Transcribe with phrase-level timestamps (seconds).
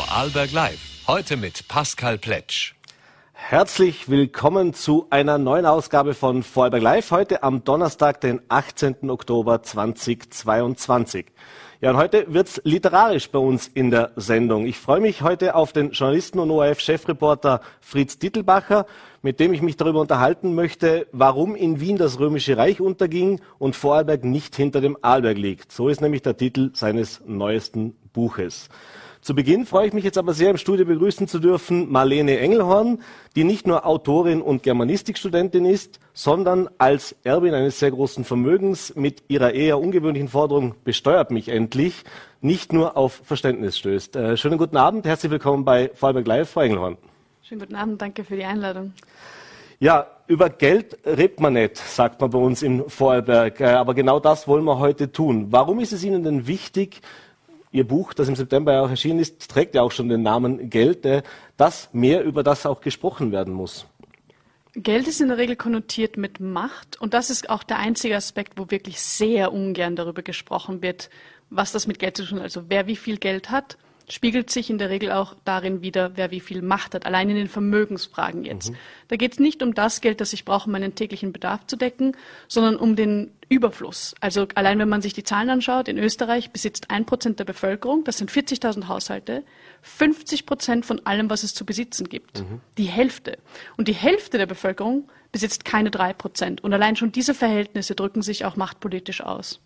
[0.00, 0.80] Vorarlberg Live.
[1.06, 2.72] Heute mit Pascal Pletsch.
[3.34, 7.10] Herzlich willkommen zu einer neuen Ausgabe von Vorarlberg Live.
[7.10, 9.10] Heute am Donnerstag, den 18.
[9.10, 11.26] Oktober 2022.
[11.82, 14.64] Ja, und heute wird's literarisch bei uns in der Sendung.
[14.64, 18.86] Ich freue mich heute auf den Journalisten und ORF-Chefreporter Fritz Dittelbacher,
[19.20, 23.76] mit dem ich mich darüber unterhalten möchte, warum in Wien das Römische Reich unterging und
[23.76, 25.72] Vorarlberg nicht hinter dem Arlberg liegt.
[25.72, 28.70] So ist nämlich der Titel seines neuesten Buches.
[29.22, 33.02] Zu Beginn freue ich mich jetzt aber sehr, im Studio begrüßen zu dürfen Marlene Engelhorn,
[33.36, 39.24] die nicht nur Autorin und Germanistikstudentin ist, sondern als Erbin eines sehr großen Vermögens mit
[39.28, 42.04] ihrer eher ungewöhnlichen Forderung besteuert mich endlich,
[42.40, 44.16] nicht nur auf Verständnis stößt.
[44.16, 46.96] Äh, schönen guten Abend, herzlich willkommen bei Vorarlberg Live, Frau Engelhorn.
[47.42, 48.94] Schönen guten Abend, danke für die Einladung.
[49.80, 53.60] Ja, über Geld redet man nicht, sagt man bei uns in Vorarlberg.
[53.60, 55.48] Äh, aber genau das wollen wir heute tun.
[55.50, 57.02] Warum ist es Ihnen denn wichtig,
[57.72, 61.06] Ihr Buch, das im September auch erschienen ist, trägt ja auch schon den Namen Geld,
[61.06, 61.22] äh,
[61.56, 63.86] dass mehr über das auch gesprochen werden muss.
[64.74, 68.54] Geld ist in der Regel konnotiert mit Macht und das ist auch der einzige Aspekt,
[68.56, 71.10] wo wirklich sehr ungern darüber gesprochen wird,
[71.48, 72.44] was das mit Geld zu tun hat.
[72.44, 73.78] Also wer wie viel Geld hat
[74.10, 77.36] spiegelt sich in der Regel auch darin wieder, wer wie viel Macht hat, allein in
[77.36, 78.70] den Vermögensfragen jetzt.
[78.70, 78.76] Mhm.
[79.08, 81.76] Da geht es nicht um das Geld, das ich brauche, um meinen täglichen Bedarf zu
[81.76, 82.16] decken,
[82.48, 84.14] sondern um den Überfluss.
[84.20, 88.04] Also allein wenn man sich die Zahlen anschaut, in Österreich besitzt ein Prozent der Bevölkerung,
[88.04, 89.44] das sind 40.000 Haushalte,
[89.82, 92.40] 50 Prozent von allem, was es zu besitzen gibt.
[92.40, 92.60] Mhm.
[92.78, 93.38] Die Hälfte.
[93.76, 96.62] Und die Hälfte der Bevölkerung besitzt keine drei Prozent.
[96.62, 99.60] Und allein schon diese Verhältnisse drücken sich auch machtpolitisch aus.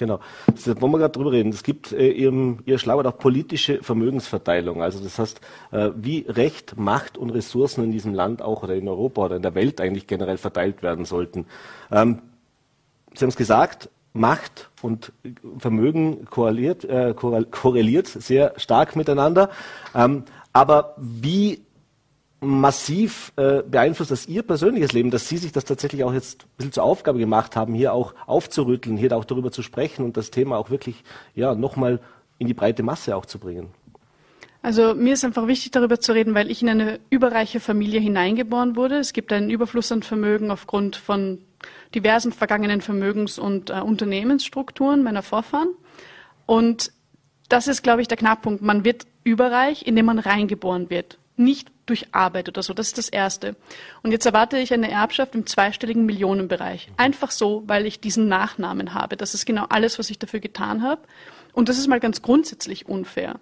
[0.00, 0.18] Genau.
[0.46, 1.50] Das wollen wir gerade drüber reden.
[1.50, 4.82] Es gibt äh, im, Ihr Schlagwort auch politische Vermögensverteilung.
[4.82, 5.40] Also das heißt,
[5.72, 9.42] äh, wie Recht, Macht und Ressourcen in diesem Land auch oder in Europa oder in
[9.42, 11.44] der Welt eigentlich generell verteilt werden sollten.
[11.92, 12.22] Ähm,
[13.12, 15.12] Sie haben es gesagt, Macht und
[15.58, 19.50] Vermögen korreliert, äh, korreliert sehr stark miteinander.
[19.94, 21.60] Ähm, aber wie
[22.40, 26.48] massiv äh, beeinflusst das Ihr persönliches Leben, dass Sie sich das tatsächlich auch jetzt ein
[26.56, 30.30] bisschen zur Aufgabe gemacht haben, hier auch aufzurütteln, hier auch darüber zu sprechen und das
[30.30, 32.00] Thema auch wirklich ja, nochmal
[32.38, 33.68] in die breite Masse auch zu bringen?
[34.62, 38.76] Also mir ist einfach wichtig, darüber zu reden, weil ich in eine überreiche Familie hineingeboren
[38.76, 38.98] wurde.
[38.98, 41.38] Es gibt einen Überfluss an Vermögen aufgrund von
[41.94, 45.68] diversen vergangenen Vermögens- und äh, Unternehmensstrukturen meiner Vorfahren.
[46.46, 46.92] Und
[47.48, 48.62] das ist, glaube ich, der Knackpunkt.
[48.62, 52.72] Man wird überreich, indem man reingeboren wird nicht durch Arbeit oder so.
[52.72, 53.56] Das ist das Erste.
[54.02, 56.88] Und jetzt erwarte ich eine Erbschaft im zweistelligen Millionenbereich.
[56.96, 59.16] Einfach so, weil ich diesen Nachnamen habe.
[59.16, 61.02] Das ist genau alles, was ich dafür getan habe.
[61.52, 63.38] Und das ist mal ganz grundsätzlich unfair.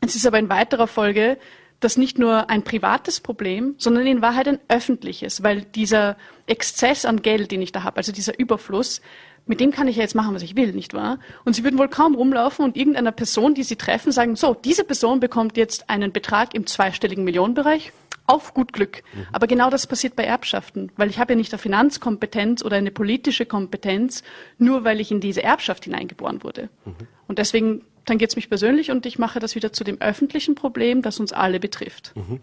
[0.00, 1.38] Es ist aber in weiterer Folge
[1.80, 6.16] das nicht nur ein privates Problem, sondern in Wahrheit ein öffentliches, weil dieser
[6.46, 9.00] Exzess an Geld, den ich da habe, also dieser Überfluss,
[9.46, 11.18] mit dem kann ich ja jetzt machen, was ich will, nicht wahr?
[11.44, 14.84] Und sie würden wohl kaum rumlaufen und irgendeiner Person, die sie treffen, sagen, so, diese
[14.84, 17.92] Person bekommt jetzt einen Betrag im zweistelligen Millionenbereich
[18.26, 19.02] auf gut Glück.
[19.14, 19.26] Mhm.
[19.32, 22.90] Aber genau das passiert bei Erbschaften, weil ich habe ja nicht eine Finanzkompetenz oder eine
[22.90, 24.22] politische Kompetenz,
[24.58, 26.68] nur weil ich in diese Erbschaft hineingeboren wurde.
[26.84, 26.94] Mhm.
[27.26, 30.54] Und deswegen dann geht es mich persönlich und ich mache das wieder zu dem öffentlichen
[30.54, 32.12] Problem, das uns alle betrifft.
[32.14, 32.40] Mhm.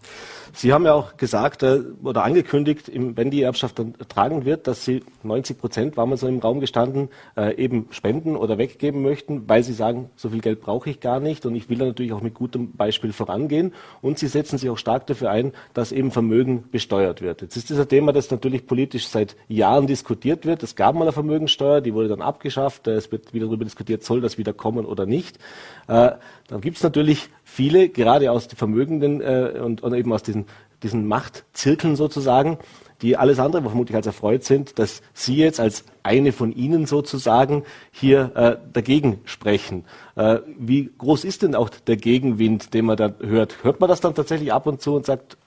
[0.53, 4.85] Sie haben ja auch gesagt äh, oder angekündigt, wenn die Erbschaft dann tragen wird, dass
[4.85, 9.47] Sie 90 Prozent, war mal so im Raum gestanden, äh, eben spenden oder weggeben möchten,
[9.47, 12.13] weil Sie sagen, so viel Geld brauche ich gar nicht und ich will da natürlich
[12.13, 13.73] auch mit gutem Beispiel vorangehen.
[14.01, 17.41] Und Sie setzen sich auch stark dafür ein, dass eben Vermögen besteuert wird.
[17.41, 20.63] Jetzt ist das ein Thema, das natürlich politisch seit Jahren diskutiert wird.
[20.63, 22.87] Es gab mal eine Vermögensteuer, die wurde dann abgeschafft.
[22.87, 25.37] Es wird wieder darüber diskutiert, soll das wieder kommen oder nicht.
[25.87, 26.11] Äh,
[26.47, 30.45] dann gibt es natürlich viele, gerade aus den Vermögenden äh, und, und eben aus diesen,
[30.83, 32.57] diesen Machtzirkeln sozusagen,
[33.01, 37.63] die alles andere vermutlich als erfreut sind, dass Sie jetzt als eine von Ihnen sozusagen
[37.91, 39.85] hier äh, dagegen sprechen.
[40.15, 43.63] Äh, wie groß ist denn auch der Gegenwind, den man da hört?
[43.63, 45.37] Hört man das dann tatsächlich ab und zu und sagt,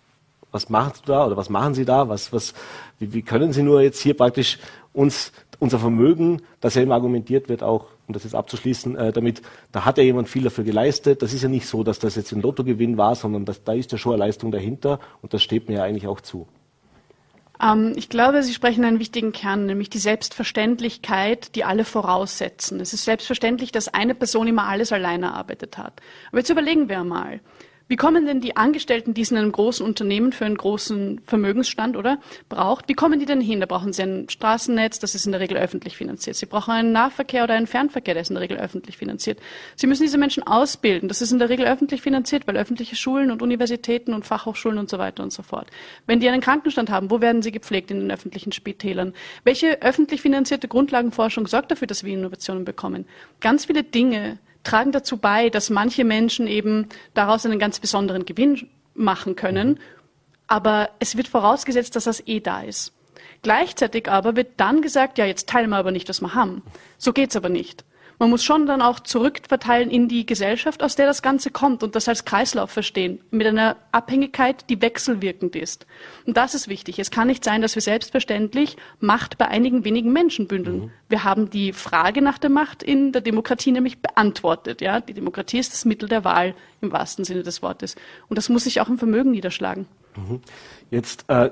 [0.51, 2.09] was machen Sie da oder was machen Sie da?
[2.09, 2.55] Was, was,
[2.99, 4.59] wie, wie können Sie nur jetzt hier praktisch
[4.93, 9.43] uns unser Vermögen, das ja immer argumentiert wird, auch, um das jetzt abzuschließen, äh, damit,
[9.71, 11.23] da hat ja jemand viel dafür geleistet.
[11.23, 13.93] Das ist ja nicht so, dass das jetzt ein Lottogewinn war, sondern das, da ist
[13.93, 16.47] ja schon eine Leistung dahinter und das steht mir ja eigentlich auch zu.
[17.63, 22.81] Ähm, ich glaube, Sie sprechen einen wichtigen Kern, nämlich die Selbstverständlichkeit, die alle voraussetzen.
[22.81, 26.01] Es ist selbstverständlich, dass eine Person immer alles alleine erarbeitet hat.
[26.29, 27.41] Aber jetzt überlegen wir mal.
[27.93, 31.95] Wie kommen denn die Angestellten, die es in einem großen Unternehmen für einen großen Vermögensstand,
[31.99, 33.61] oder, braucht, wie kommen die denn hin?
[33.61, 36.37] Da brauchen sie ein Straßennetz, das ist in der Regel öffentlich finanziert.
[36.37, 39.41] Sie brauchen einen Nahverkehr oder einen Fernverkehr, der ist in der Regel öffentlich finanziert.
[39.77, 43.31] Sie müssen diese Menschen ausbilden, das ist in der Regel öffentlich finanziert, weil öffentliche Schulen
[43.31, 45.67] und Universitäten und Fachhochschulen und so weiter und so fort.
[46.07, 49.13] Wenn die einen Krankenstand haben, wo werden sie gepflegt in den öffentlichen Spitälern?
[49.45, 53.05] Welche öffentlich finanzierte Grundlagenforschung sorgt dafür, dass wir Innovationen bekommen?
[53.41, 58.69] Ganz viele Dinge, tragen dazu bei, dass manche Menschen eben daraus einen ganz besonderen Gewinn
[58.95, 59.69] machen können.
[59.69, 59.79] Mhm.
[60.47, 62.93] Aber es wird vorausgesetzt, dass das eh da ist.
[63.43, 66.63] Gleichzeitig aber wird dann gesagt, ja, jetzt teilen wir aber nicht, was wir haben.
[66.99, 67.85] So geht's aber nicht.
[68.23, 71.97] Man muss schon dann auch zurückverteilen in die Gesellschaft, aus der das Ganze kommt und
[71.97, 75.87] das als Kreislauf verstehen, mit einer Abhängigkeit, die wechselwirkend ist.
[76.25, 77.01] Und das ist wichtig.
[77.01, 80.83] Es kann nicht sein, dass wir selbstverständlich Macht bei einigen wenigen Menschen bündeln.
[80.83, 80.91] Mhm.
[81.09, 84.83] Wir haben die Frage nach der Macht in der Demokratie nämlich beantwortet.
[84.83, 85.01] Ja?
[85.01, 87.97] Die Demokratie ist das Mittel der Wahl im wahrsten Sinne des Wortes.
[88.29, 89.89] Und das muss sich auch im Vermögen niederschlagen.
[90.17, 90.41] Mhm.
[90.91, 91.49] Jetzt, äh,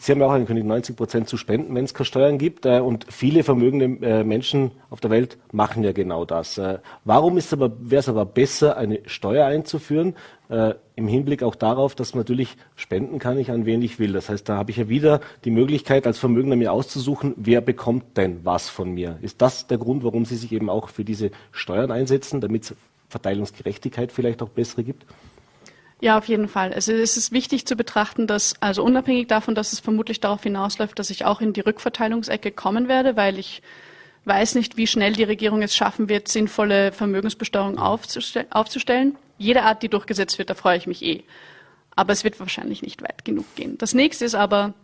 [0.00, 2.66] Sie haben ja auch angekündigt, 90 Prozent zu spenden, wenn es keine Steuern gibt.
[2.66, 6.58] Äh, und viele vermögende äh, Menschen auf der Welt machen ja genau das.
[6.58, 10.14] Äh, warum wäre es aber besser, eine Steuer einzuführen,
[10.48, 14.12] äh, im Hinblick auch darauf, dass man natürlich spenden kann ich an wen ich will.
[14.12, 18.16] Das heißt, da habe ich ja wieder die Möglichkeit, als Vermögender mir auszusuchen, wer bekommt
[18.16, 19.18] denn was von mir.
[19.22, 22.74] Ist das der Grund, warum Sie sich eben auch für diese Steuern einsetzen, damit es
[23.08, 25.06] Verteilungsgerechtigkeit vielleicht auch bessere gibt?
[26.00, 26.74] Ja, auf jeden Fall.
[26.74, 30.98] Also es ist wichtig zu betrachten, dass, also unabhängig davon, dass es vermutlich darauf hinausläuft,
[30.98, 33.62] dass ich auch in die Rückverteilungsecke kommen werde, weil ich
[34.26, 39.16] weiß nicht, wie schnell die Regierung es schaffen wird, sinnvolle Vermögensbesteuerung aufzustellen.
[39.38, 41.24] Jede Art, die durchgesetzt wird, da freue ich mich eh.
[41.94, 43.78] Aber es wird wahrscheinlich nicht weit genug gehen.
[43.78, 44.74] Das nächste ist aber,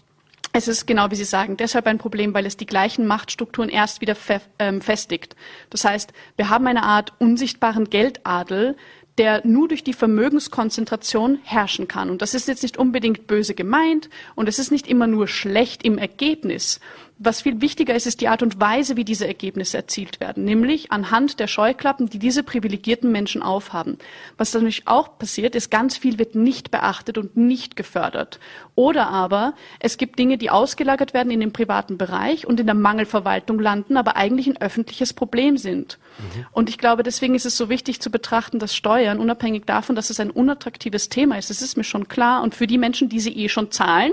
[0.55, 4.01] es ist genau wie Sie sagen, deshalb ein Problem, weil es die gleichen Machtstrukturen erst
[4.01, 4.17] wieder
[4.59, 5.37] ähm, festigt.
[5.69, 8.77] Das heißt, wir haben eine Art unsichtbaren Geldadel,
[9.19, 12.11] der nur durch die Vermögenskonzentration herrschen kann.
[12.11, 15.85] Und das ist jetzt nicht unbedingt böse gemeint und es ist nicht immer nur schlecht
[15.85, 16.81] im Ergebnis,
[17.25, 20.91] was viel wichtiger ist, ist die Art und Weise, wie diese Ergebnisse erzielt werden, nämlich
[20.91, 23.99] anhand der Scheuklappen, die diese privilegierten Menschen aufhaben.
[24.39, 28.41] Was natürlich auch passiert, ist, ganz viel wird nicht beachtet und nicht gefördert.
[28.75, 32.75] Oder aber es gibt Dinge, die ausgelagert werden in den privaten Bereich und in der
[32.75, 35.99] Mangelverwaltung landen, aber eigentlich ein öffentliches Problem sind.
[36.19, 36.47] Mhm.
[36.51, 40.11] Und ich glaube, deswegen ist es so wichtig zu betrachten, dass Steuern, unabhängig davon, dass
[40.11, 43.21] es ein unattraktives Thema ist, das ist mir schon klar, und für die Menschen, die
[43.21, 44.13] sie eh schon zahlen,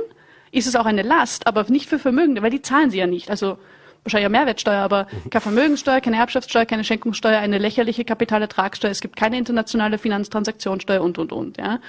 [0.51, 3.30] ist es auch eine Last, aber nicht für Vermögende, weil die zahlen sie ja nicht.
[3.30, 3.57] Also
[4.03, 9.15] wahrscheinlich ja Mehrwertsteuer, aber keine Vermögenssteuer, keine Erbschaftssteuer, keine Schenkungssteuer, eine lächerliche Kapitalertragssteuer, es gibt
[9.15, 11.57] keine internationale Finanztransaktionssteuer und, und, und.
[11.57, 11.80] Ja.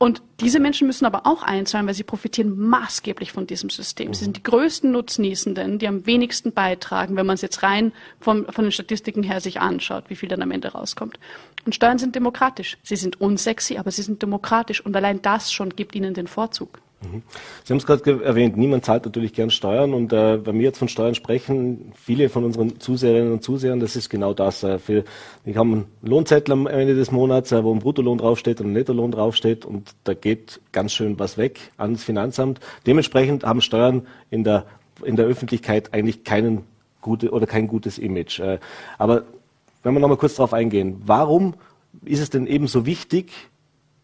[0.00, 4.14] Und diese Menschen müssen aber auch einzahlen, weil sie profitieren maßgeblich von diesem System.
[4.14, 8.46] Sie sind die größten Nutznießenden, die am wenigsten beitragen, wenn man es jetzt rein vom,
[8.46, 11.18] von den Statistiken her sich anschaut, wie viel dann am Ende rauskommt.
[11.68, 12.78] Und Steuern sind demokratisch.
[12.82, 14.80] Sie sind unsexy, aber sie sind demokratisch.
[14.82, 16.80] Und allein das schon gibt ihnen den Vorzug.
[17.02, 17.22] Mhm.
[17.62, 20.78] Sie haben es gerade erwähnt, niemand zahlt natürlich gern Steuern und äh, wenn wir jetzt
[20.78, 24.62] von Steuern sprechen, viele von unseren Zuseherinnen und Zusehern, das ist genau das.
[24.62, 25.04] Äh, für,
[25.44, 28.72] die haben einen Lohnzettel am Ende des Monats, äh, wo ein Bruttolohn draufsteht und ein
[28.72, 32.60] Nettolohn draufsteht und da geht ganz schön was weg ans Finanzamt.
[32.86, 34.64] Dementsprechend haben Steuern in der,
[35.04, 36.64] in der Öffentlichkeit eigentlich keinen
[37.02, 38.40] gute oder kein gutes Image.
[38.40, 38.58] Äh,
[38.96, 39.24] aber
[39.82, 41.54] wenn wir nochmal kurz darauf eingehen, warum
[42.04, 43.32] ist es denn eben so wichtig,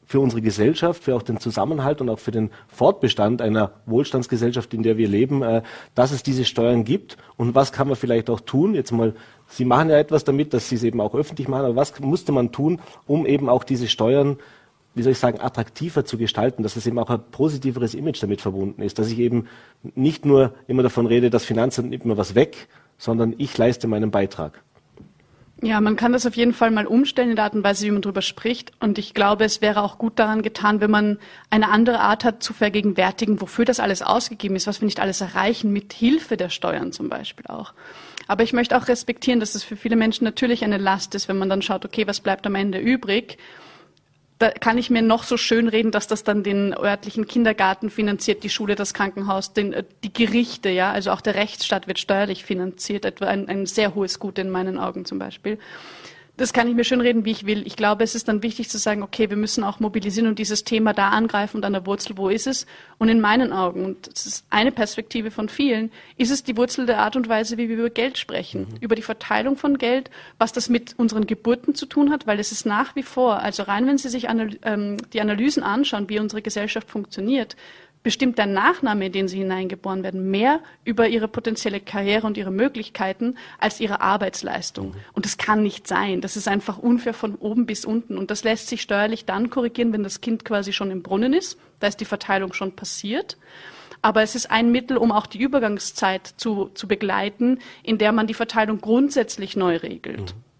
[0.06, 4.82] für unsere Gesellschaft, für auch den Zusammenhalt und auch für den Fortbestand einer Wohlstandsgesellschaft, in
[4.82, 5.62] der wir leben, äh,
[5.94, 8.74] dass es diese Steuern gibt und was kann man vielleicht auch tun?
[8.74, 9.14] Jetzt mal,
[9.48, 12.32] Sie machen ja etwas damit, dass Sie es eben auch öffentlich machen, aber was musste
[12.32, 14.36] man tun, um eben auch diese Steuern
[14.96, 18.40] wie soll ich sagen, attraktiver zu gestalten, dass es eben auch ein positiveres Image damit
[18.40, 19.48] verbunden ist, dass ich eben
[19.82, 24.12] nicht nur immer davon rede, das Finanzamt nimmt mir was weg, sondern ich leiste meinen
[24.12, 24.62] Beitrag.
[25.62, 27.90] Ja, man kann das auf jeden Fall mal umstellen in der Art und Weise, wie
[27.90, 28.72] man darüber spricht.
[28.80, 31.18] Und ich glaube, es wäre auch gut daran getan, wenn man
[31.48, 35.20] eine andere Art hat zu vergegenwärtigen, wofür das alles ausgegeben ist, was wir nicht alles
[35.20, 37.72] erreichen, mit Hilfe der Steuern zum Beispiel auch.
[38.26, 41.38] Aber ich möchte auch respektieren, dass es für viele Menschen natürlich eine Last ist, wenn
[41.38, 43.38] man dann schaut, okay, was bleibt am Ende übrig?
[44.44, 48.42] Da kann ich mir noch so schön reden, dass das dann den örtlichen Kindergarten finanziert,
[48.42, 52.44] die Schule, das Krankenhaus, den, äh, die Gerichte, ja, also auch der Rechtsstaat wird steuerlich
[52.44, 55.58] finanziert, etwa ein, ein sehr hohes Gut in meinen Augen zum Beispiel
[56.36, 57.64] das kann ich mir schön reden, wie ich will.
[57.64, 60.64] Ich glaube, es ist dann wichtig zu sagen, okay, wir müssen auch mobilisieren und dieses
[60.64, 62.66] Thema da angreifen und an der Wurzel, wo ist es?
[62.98, 66.86] Und in meinen Augen, und das ist eine Perspektive von vielen, ist es die Wurzel
[66.86, 68.76] der Art und Weise, wie wir über Geld sprechen, mhm.
[68.80, 72.50] über die Verteilung von Geld, was das mit unseren Geburten zu tun hat, weil es
[72.50, 76.18] ist nach wie vor, also rein, wenn Sie sich anal ähm, die Analysen anschauen, wie
[76.18, 77.54] unsere Gesellschaft funktioniert,
[78.04, 82.52] bestimmt der Nachname, in den sie hineingeboren werden, mehr über ihre potenzielle Karriere und ihre
[82.52, 84.90] Möglichkeiten als ihre Arbeitsleistung.
[84.90, 84.94] Mhm.
[85.14, 86.20] Und das kann nicht sein.
[86.20, 88.16] Das ist einfach unfair von oben bis unten.
[88.18, 91.58] Und das lässt sich steuerlich dann korrigieren, wenn das Kind quasi schon im Brunnen ist.
[91.80, 93.38] Da ist die Verteilung schon passiert.
[94.02, 98.26] Aber es ist ein Mittel, um auch die Übergangszeit zu, zu begleiten, in der man
[98.26, 100.34] die Verteilung grundsätzlich neu regelt.
[100.34, 100.53] Mhm.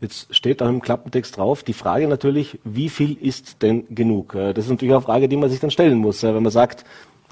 [0.00, 4.34] Jetzt steht da im Klappentext drauf, die Frage natürlich, wie viel ist denn genug?
[4.34, 6.22] Äh, das ist natürlich auch eine Frage, die man sich dann stellen muss.
[6.22, 6.84] Wenn man sagt,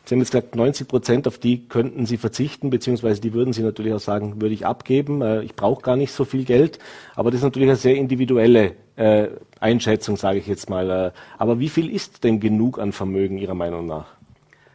[0.06, 3.62] Sie haben jetzt gesagt, 90 Prozent auf die könnten Sie verzichten, beziehungsweise die würden Sie
[3.62, 5.20] natürlich auch sagen, würde ich abgeben.
[5.20, 6.78] Äh, ich brauche gar nicht so viel Geld.
[7.16, 10.90] Aber das ist natürlich eine sehr individuelle äh, Einschätzung, sage ich jetzt mal.
[10.90, 14.06] Äh, aber wie viel ist denn genug an Vermögen Ihrer Meinung nach?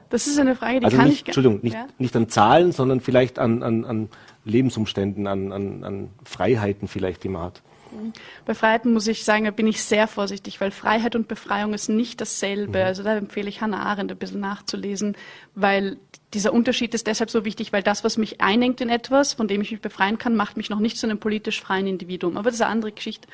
[0.10, 1.28] Das ist eine Frage, die also kann nicht, ich...
[1.28, 1.88] Entschuldigung, nicht, ja?
[1.98, 4.10] nicht an Zahlen, sondern vielleicht an, an, an
[4.44, 7.62] Lebensumständen, an, an, an Freiheiten vielleicht, die man hat.
[8.46, 11.90] Bei Freiheiten muss ich sagen, da bin ich sehr vorsichtig, weil Freiheit und Befreiung ist
[11.90, 12.80] nicht dasselbe.
[12.80, 12.86] Mhm.
[12.86, 15.16] Also da empfehle ich Hannah Arendt ein bisschen nachzulesen,
[15.56, 15.98] weil
[16.34, 19.62] dieser Unterschied ist deshalb so wichtig, weil das, was mich einengt in etwas, von dem
[19.62, 22.38] ich mich befreien kann, macht mich noch nicht zu einem politisch freien Individuum.
[22.38, 23.28] Aber das ist eine andere Geschichte.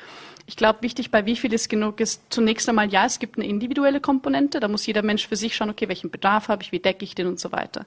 [0.46, 3.46] Ich glaube, wichtig bei wie viel es genug ist, zunächst einmal, ja, es gibt eine
[3.46, 4.60] individuelle Komponente.
[4.60, 7.14] Da muss jeder Mensch für sich schauen, okay, welchen Bedarf habe ich, wie decke ich
[7.14, 7.84] den und so weiter.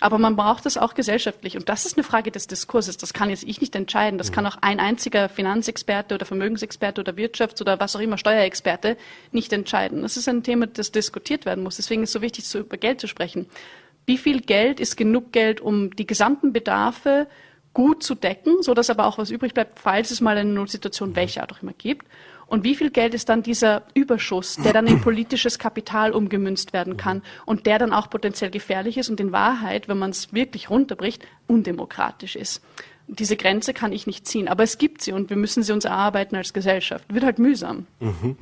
[0.00, 1.56] Aber man braucht das auch gesellschaftlich.
[1.56, 2.96] Und das ist eine Frage des Diskurses.
[2.96, 4.18] Das kann jetzt ich nicht entscheiden.
[4.18, 8.96] Das kann auch ein einziger Finanzexperte oder Vermögensexperte oder Wirtschafts- oder was auch immer Steuerexperte
[9.30, 10.02] nicht entscheiden.
[10.02, 11.76] Das ist ein Thema, das diskutiert werden muss.
[11.76, 13.46] Deswegen ist es so wichtig, über Geld zu sprechen.
[14.10, 17.28] Wie viel Geld ist genug Geld, um die gesamten Bedarfe
[17.74, 21.14] gut zu decken, so dass aber auch was übrig bleibt, falls es mal eine Notsituation
[21.14, 22.08] welcher Art auch immer gibt.
[22.48, 26.96] Und wie viel Geld ist dann dieser Überschuss, der dann in politisches Kapital umgemünzt werden
[26.96, 30.70] kann und der dann auch potenziell gefährlich ist und in Wahrheit, wenn man es wirklich
[30.70, 32.64] runterbricht, undemokratisch ist.
[33.06, 35.84] Diese Grenze kann ich nicht ziehen, aber es gibt sie und wir müssen sie uns
[35.84, 37.04] erarbeiten als Gesellschaft.
[37.14, 37.86] Wird halt mühsam.
[38.00, 38.36] Mhm.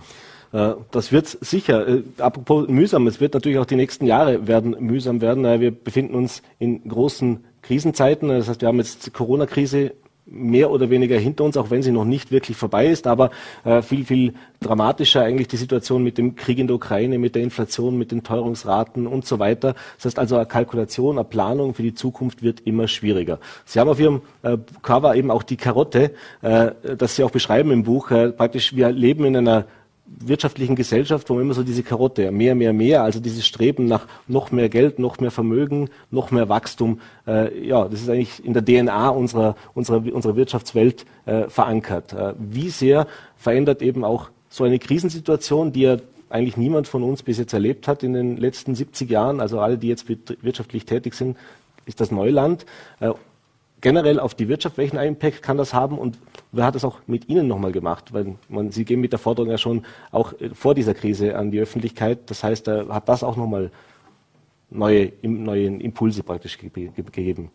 [0.53, 1.87] Äh, das wird sicher.
[1.87, 5.45] Äh, apropos mühsam, es wird natürlich auch die nächsten Jahre werden mühsam werden.
[5.61, 8.29] Wir befinden uns in großen Krisenzeiten.
[8.29, 9.93] Das heißt, wir haben jetzt Corona-Krise
[10.31, 13.31] mehr oder weniger hinter uns, auch wenn sie noch nicht wirklich vorbei ist, aber
[13.65, 17.43] äh, viel, viel dramatischer eigentlich die Situation mit dem Krieg in der Ukraine, mit der
[17.43, 19.75] Inflation, mit den Teuerungsraten und so weiter.
[19.97, 23.39] Das heißt also, eine Kalkulation, eine Planung für die Zukunft wird immer schwieriger.
[23.65, 26.13] Sie haben auf Ihrem äh, Cover eben auch die Karotte,
[26.43, 28.11] äh, das Sie auch beschreiben im Buch.
[28.11, 29.65] Äh, praktisch, wir leben in einer
[30.21, 34.07] wirtschaftlichen Gesellschaft, wo man immer so diese Karotte, mehr, mehr, mehr, also dieses Streben nach
[34.27, 38.55] noch mehr Geld, noch mehr Vermögen, noch mehr Wachstum, äh, ja, das ist eigentlich in
[38.55, 42.13] der DNA unserer, unserer, unserer Wirtschaftswelt äh, verankert.
[42.13, 45.97] Äh, wie sehr verändert eben auch so eine Krisensituation, die ja
[46.31, 49.79] eigentlich niemand von uns bis jetzt erlebt hat in den letzten 70 Jahren, also alle,
[49.79, 51.37] die jetzt wirtschaftlich tätig sind,
[51.87, 52.67] ist das Neuland.
[53.81, 56.19] Generell auf die Wirtschaft, welchen Impact kann das haben und
[56.51, 58.13] wer hat das auch mit Ihnen nochmal gemacht?
[58.13, 61.51] Weil man, Sie gehen mit der Forderung ja schon auch äh, vor dieser Krise an
[61.51, 62.31] die Öffentlichkeit.
[62.31, 63.71] Das heißt, da hat das auch nochmal
[64.71, 67.51] neue, neue Impulse praktisch gegeben.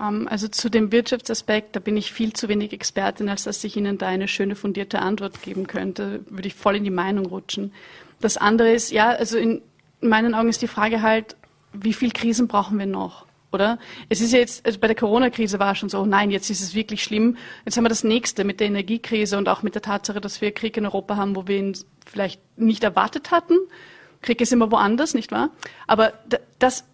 [0.00, 3.76] Ähm, also zu dem Wirtschaftsaspekt, da bin ich viel zu wenig Expertin, als dass ich
[3.76, 6.20] Ihnen da eine schöne fundierte Antwort geben könnte.
[6.28, 7.72] Würde ich voll in die Meinung rutschen.
[8.20, 9.62] Das andere ist, ja, also in
[10.00, 11.36] meinen Augen ist die Frage halt,
[11.72, 13.25] wie viel Krisen brauchen wir noch?
[13.52, 13.78] Oder?
[14.08, 16.60] Es ist ja jetzt, also bei der Corona-Krise war schon so, oh nein, jetzt ist
[16.60, 17.36] es wirklich schlimm.
[17.64, 20.52] Jetzt haben wir das nächste mit der Energiekrise und auch mit der Tatsache, dass wir
[20.52, 23.56] Krieg in Europa haben, wo wir ihn vielleicht nicht erwartet hatten.
[24.22, 25.50] Krieg ist immer woanders, nicht wahr?
[25.86, 26.12] Aber
[26.58, 26.84] das,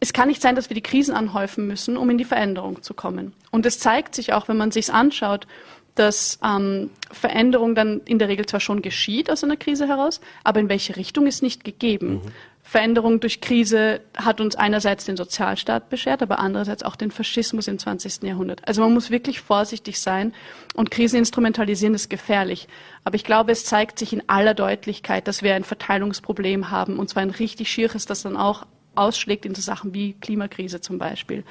[0.00, 2.94] es kann nicht sein, dass wir die Krisen anhäufen müssen, um in die Veränderung zu
[2.94, 3.32] kommen.
[3.50, 5.46] Und es zeigt sich auch, wenn man sich anschaut,
[5.94, 10.60] dass ähm, Veränderung dann in der Regel zwar schon geschieht aus einer Krise heraus, aber
[10.60, 12.22] in welche Richtung ist nicht gegeben.
[12.22, 12.32] Mhm.
[12.68, 17.78] Veränderung durch Krise hat uns einerseits den Sozialstaat beschert, aber andererseits auch den Faschismus im
[17.78, 18.24] 20.
[18.24, 18.66] Jahrhundert.
[18.66, 20.34] Also man muss wirklich vorsichtig sein
[20.74, 22.66] und Krisen instrumentalisieren ist gefährlich.
[23.04, 27.08] Aber ich glaube, es zeigt sich in aller Deutlichkeit, dass wir ein Verteilungsproblem haben und
[27.08, 31.44] zwar ein richtig schieres, das dann auch ausschlägt in so Sachen wie Klimakrise zum Beispiel.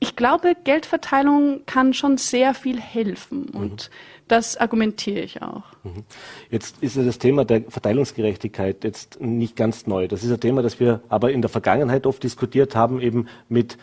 [0.00, 5.64] Ich glaube, Geldverteilung kann schon sehr viel helfen und mhm das argumentiere ich auch.
[5.82, 6.04] Mhm.
[6.50, 10.08] Jetzt ist ja das Thema der Verteilungsgerechtigkeit jetzt nicht ganz neu.
[10.08, 13.76] Das ist ein Thema, das wir aber in der Vergangenheit oft diskutiert haben, eben mit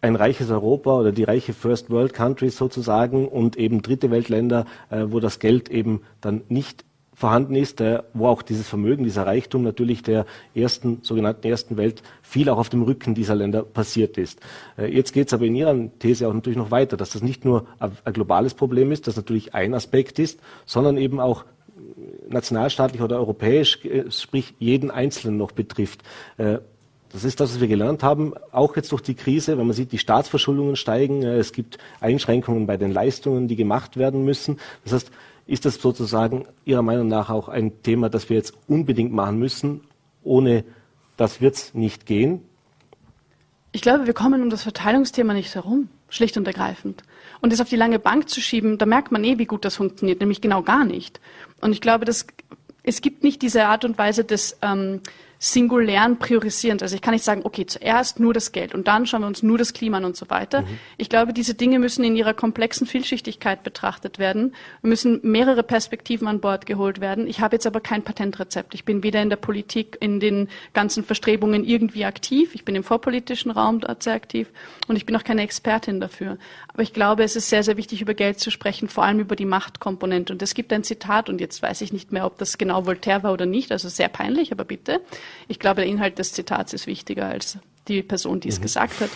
[0.00, 5.06] ein reiches Europa oder die reiche First World Countries sozusagen und eben dritte Weltländer, äh,
[5.08, 6.84] wo das Geld eben dann nicht
[7.14, 12.02] vorhanden ist, äh, wo auch dieses Vermögen, dieser Reichtum natürlich der ersten, sogenannten ersten Welt
[12.22, 14.40] viel auch auf dem Rücken dieser Länder passiert ist.
[14.76, 17.44] Äh, jetzt geht es aber in Ihrer These auch natürlich noch weiter, dass das nicht
[17.44, 21.44] nur ein globales Problem ist, das natürlich ein Aspekt ist, sondern eben auch
[22.28, 26.02] nationalstaatlich oder europäisch, äh, sprich jeden Einzelnen noch betrifft.
[26.36, 26.58] Äh,
[27.12, 29.92] das ist das, was wir gelernt haben, auch jetzt durch die Krise, wenn man sieht,
[29.92, 34.58] die Staatsverschuldungen steigen, äh, es gibt Einschränkungen bei den Leistungen, die gemacht werden müssen.
[34.82, 35.10] Das heißt,
[35.46, 39.82] ist das sozusagen Ihrer Meinung nach auch ein Thema, das wir jetzt unbedingt machen müssen?
[40.22, 40.64] Ohne
[41.16, 42.42] das wird es nicht gehen.
[43.72, 47.02] Ich glaube, wir kommen um das Verteilungsthema nicht herum, schlicht und ergreifend.
[47.40, 49.76] Und das auf die lange Bank zu schieben, da merkt man eh, wie gut das
[49.76, 51.20] funktioniert, nämlich genau gar nicht.
[51.60, 52.26] Und ich glaube, dass,
[52.84, 55.00] es gibt nicht diese Art und Weise des ähm,
[55.44, 56.82] singulären priorisierend.
[56.82, 59.42] Also ich kann nicht sagen, okay, zuerst nur das Geld und dann schauen wir uns
[59.42, 60.62] nur das Klima an und so weiter.
[60.62, 60.78] Mhm.
[60.96, 66.40] Ich glaube, diese Dinge müssen in ihrer komplexen Vielschichtigkeit betrachtet werden, müssen mehrere Perspektiven an
[66.40, 67.26] Bord geholt werden.
[67.26, 68.74] Ich habe jetzt aber kein Patentrezept.
[68.74, 72.54] Ich bin weder in der Politik, in den ganzen Verstrebungen irgendwie aktiv.
[72.54, 74.48] Ich bin im vorpolitischen Raum dort sehr aktiv
[74.88, 76.38] und ich bin auch keine Expertin dafür.
[76.72, 79.36] Aber ich glaube, es ist sehr, sehr wichtig, über Geld zu sprechen, vor allem über
[79.36, 80.32] die Machtkomponente.
[80.32, 83.22] Und es gibt ein Zitat, und jetzt weiß ich nicht mehr, ob das genau Voltaire
[83.22, 85.00] war oder nicht, also sehr peinlich, aber bitte.
[85.48, 88.62] Ich glaube, der Inhalt des Zitats ist wichtiger als die Person, die es mhm.
[88.62, 89.10] gesagt hat.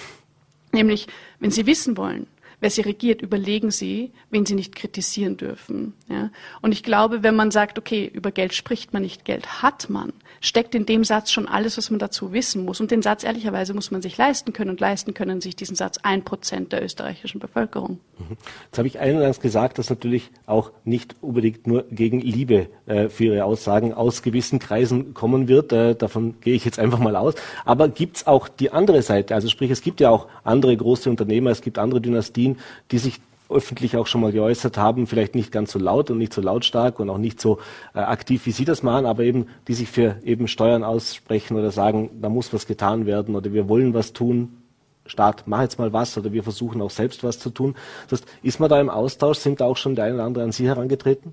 [0.73, 1.07] Nämlich,
[1.41, 2.27] wenn Sie wissen wollen,
[2.61, 5.95] wer sie regiert, überlegen sie, wen sie nicht kritisieren dürfen.
[6.09, 6.31] Ja?
[6.61, 10.13] Und ich glaube, wenn man sagt, okay, über Geld spricht man nicht, Geld hat man,
[10.41, 12.81] steckt in dem Satz schon alles, was man dazu wissen muss.
[12.81, 15.99] Und den Satz ehrlicherweise muss man sich leisten können und leisten können sich diesen Satz
[16.03, 18.01] ein Prozent der österreichischen Bevölkerung.
[18.19, 18.37] Mhm.
[18.67, 23.25] Jetzt habe ich eingangs gesagt, dass natürlich auch nicht unbedingt nur gegen Liebe äh, für
[23.25, 25.73] Ihre Aussagen aus gewissen Kreisen kommen wird.
[25.73, 27.35] Äh, davon gehe ich jetzt einfach mal aus.
[27.65, 29.35] Aber gibt es auch die andere Seite?
[29.35, 32.48] Also sprich, es gibt ja auch andere große Unternehmer, es gibt andere Dynastien,
[32.91, 36.33] die sich öffentlich auch schon mal geäußert haben, vielleicht nicht ganz so laut und nicht
[36.33, 37.59] so lautstark und auch nicht so
[37.95, 41.71] äh, aktiv, wie Sie das machen, aber eben, die sich für eben Steuern aussprechen oder
[41.71, 44.59] sagen, da muss was getan werden oder wir wollen was tun.
[45.07, 47.75] Staat, mach jetzt mal was oder wir versuchen auch selbst was zu tun.
[48.11, 49.39] Das heißt, ist man da im Austausch?
[49.39, 51.33] Sind da auch schon der eine oder andere an Sie herangetreten?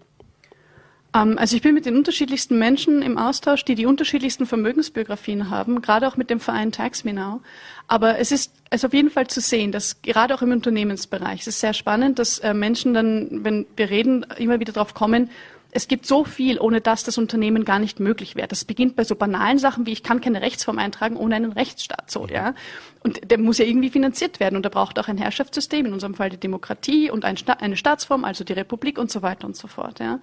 [1.15, 5.81] Ähm, also ich bin mit den unterschiedlichsten Menschen im Austausch, die die unterschiedlichsten Vermögensbiografien haben,
[5.81, 7.41] gerade auch mit dem Verein Tax Me Now.
[7.87, 11.47] Aber es ist, ist auf jeden Fall zu sehen, dass gerade auch im Unternehmensbereich, es
[11.47, 15.29] ist sehr spannend, dass äh, Menschen dann, wenn wir reden, immer wieder darauf kommen,
[15.75, 18.47] es gibt so viel, ohne dass das Unternehmen gar nicht möglich wäre.
[18.47, 22.09] Das beginnt bei so banalen Sachen wie ich kann keine Rechtsform eintragen ohne einen Rechtsstaat,
[22.09, 22.55] so, ja.
[23.03, 26.13] Und der muss ja irgendwie finanziert werden und er braucht auch ein Herrschaftssystem, in unserem
[26.13, 29.57] Fall die Demokratie und ein Sta eine Staatsform, also die Republik und so weiter und
[29.57, 30.19] so fort, ja.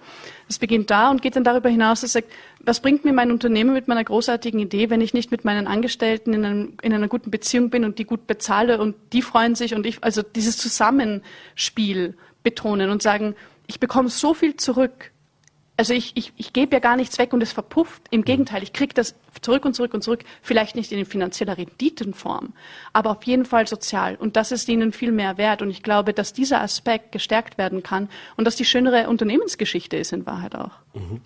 [0.47, 2.29] Das beginnt da und geht dann darüber hinaus, dass sagt,
[2.61, 6.33] was bringt mir mein Unternehmen mit meiner großartigen Idee, wenn ich nicht mit meinen Angestellten
[6.33, 9.75] in, einem, in einer guten Beziehung bin und die gut bezahle und die freuen sich
[9.75, 13.35] und ich, also dieses Zusammenspiel betonen und sagen,
[13.67, 15.13] ich bekomme so viel zurück
[15.75, 18.03] also ich, ich, ich gebe ja gar nichts weg und es verpufft.
[18.11, 18.25] Im mhm.
[18.25, 20.23] Gegenteil, ich kriege das zurück und zurück und zurück.
[20.41, 22.53] Vielleicht nicht in finanzieller Renditenform,
[22.93, 24.15] aber auf jeden Fall sozial.
[24.15, 25.61] Und das ist ihnen viel mehr wert.
[25.61, 30.13] Und ich glaube, dass dieser Aspekt gestärkt werden kann und dass die schönere Unternehmensgeschichte ist
[30.13, 30.71] in Wahrheit auch.
[30.93, 31.21] Mhm.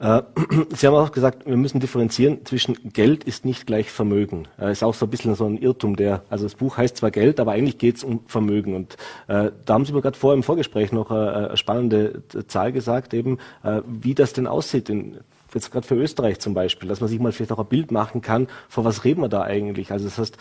[0.00, 0.22] Äh,
[0.74, 4.48] Sie haben auch gesagt, wir müssen differenzieren zwischen Geld ist nicht gleich Vermögen.
[4.58, 7.10] Äh, ist auch so ein bisschen so ein Irrtum, der, also das Buch heißt zwar
[7.10, 8.74] Geld, aber eigentlich geht es um Vermögen.
[8.74, 8.96] Und
[9.28, 13.14] äh, da haben Sie mir gerade vorher im Vorgespräch noch äh, eine spannende Zahl gesagt,
[13.14, 15.18] eben, äh, wie das denn aussieht in,
[15.52, 18.22] jetzt gerade für Österreich zum Beispiel, dass man sich mal vielleicht auch ein Bild machen
[18.22, 19.92] kann, vor was reden wir da eigentlich?
[19.92, 20.38] Also das heißt,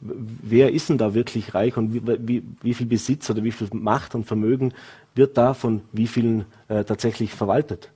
[0.00, 3.68] wer ist denn da wirklich reich und wie, wie, wie viel Besitz oder wie viel
[3.72, 4.74] Macht und Vermögen
[5.14, 7.90] wird da von wie vielen äh, tatsächlich verwaltet?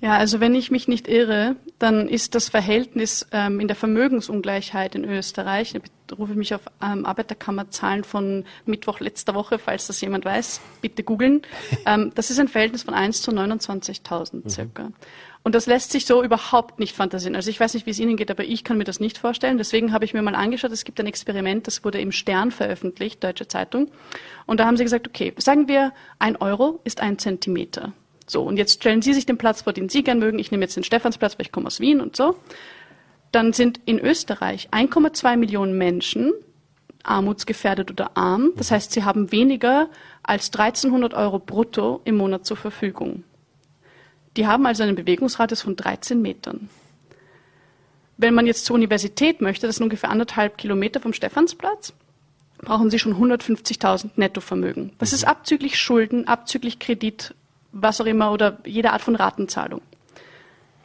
[0.00, 4.94] Ja, also wenn ich mich nicht irre, dann ist das Verhältnis ähm, in der Vermögensungleichheit
[4.94, 5.74] in Österreich,
[6.06, 10.60] da rufe ich mich auf ähm, Arbeiterkammerzahlen von Mittwoch letzter Woche, falls das jemand weiß,
[10.80, 11.42] bitte googeln.
[11.86, 14.48] Ähm, das ist ein Verhältnis von 1 zu 29.000 mhm.
[14.50, 14.92] circa.
[15.42, 17.34] Und das lässt sich so überhaupt nicht fantasieren.
[17.34, 19.56] Also ich weiß nicht, wie es Ihnen geht, aber ich kann mir das nicht vorstellen.
[19.56, 23.24] Deswegen habe ich mir mal angeschaut, es gibt ein Experiment, das wurde im Stern veröffentlicht,
[23.24, 23.90] Deutsche Zeitung.
[24.46, 27.94] Und da haben sie gesagt, okay, sagen wir, ein Euro ist ein Zentimeter.
[28.30, 30.38] So, und jetzt stellen Sie sich den Platz vor, den Sie gern mögen.
[30.38, 32.36] Ich nehme jetzt den Stephansplatz, weil ich komme aus Wien und so.
[33.32, 36.32] Dann sind in Österreich 1,2 Millionen Menschen
[37.02, 38.52] armutsgefährdet oder arm.
[38.56, 39.88] Das heißt, sie haben weniger
[40.22, 43.24] als 1300 Euro brutto im Monat zur Verfügung.
[44.36, 46.68] Die haben also einen Bewegungsradius von 13 Metern.
[48.16, 51.94] Wenn man jetzt zur Universität möchte, das sind ungefähr anderthalb Kilometer vom Stephansplatz,
[52.58, 54.92] brauchen Sie schon 150.000 Nettovermögen.
[54.98, 57.34] Das ist abzüglich Schulden, abzüglich Kredit,
[57.72, 59.80] was auch immer oder jede Art von Ratenzahlung.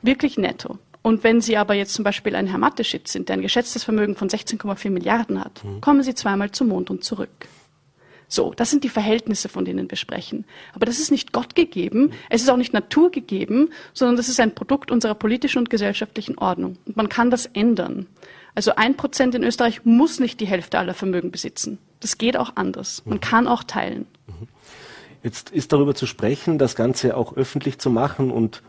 [0.01, 0.77] Wirklich netto.
[1.01, 4.15] Und wenn Sie aber jetzt zum Beispiel ein Herr Mateschitz sind, der ein geschätztes Vermögen
[4.15, 5.81] von 16,4 Milliarden hat, mhm.
[5.81, 7.47] kommen Sie zweimal zum Mond und zurück.
[8.27, 10.45] So, das sind die Verhältnisse, von denen wir sprechen.
[10.73, 14.39] Aber das ist nicht Gott gegeben, es ist auch nicht Natur gegeben, sondern das ist
[14.39, 16.77] ein Produkt unserer politischen und gesellschaftlichen Ordnung.
[16.85, 18.07] Und man kann das ändern.
[18.55, 21.77] Also ein Prozent in Österreich muss nicht die Hälfte aller Vermögen besitzen.
[21.99, 23.03] Das geht auch anders.
[23.05, 23.21] Man mhm.
[23.21, 24.07] kann auch teilen.
[24.27, 24.47] Mhm.
[25.25, 28.61] Jetzt ist darüber zu sprechen, das Ganze auch öffentlich zu machen und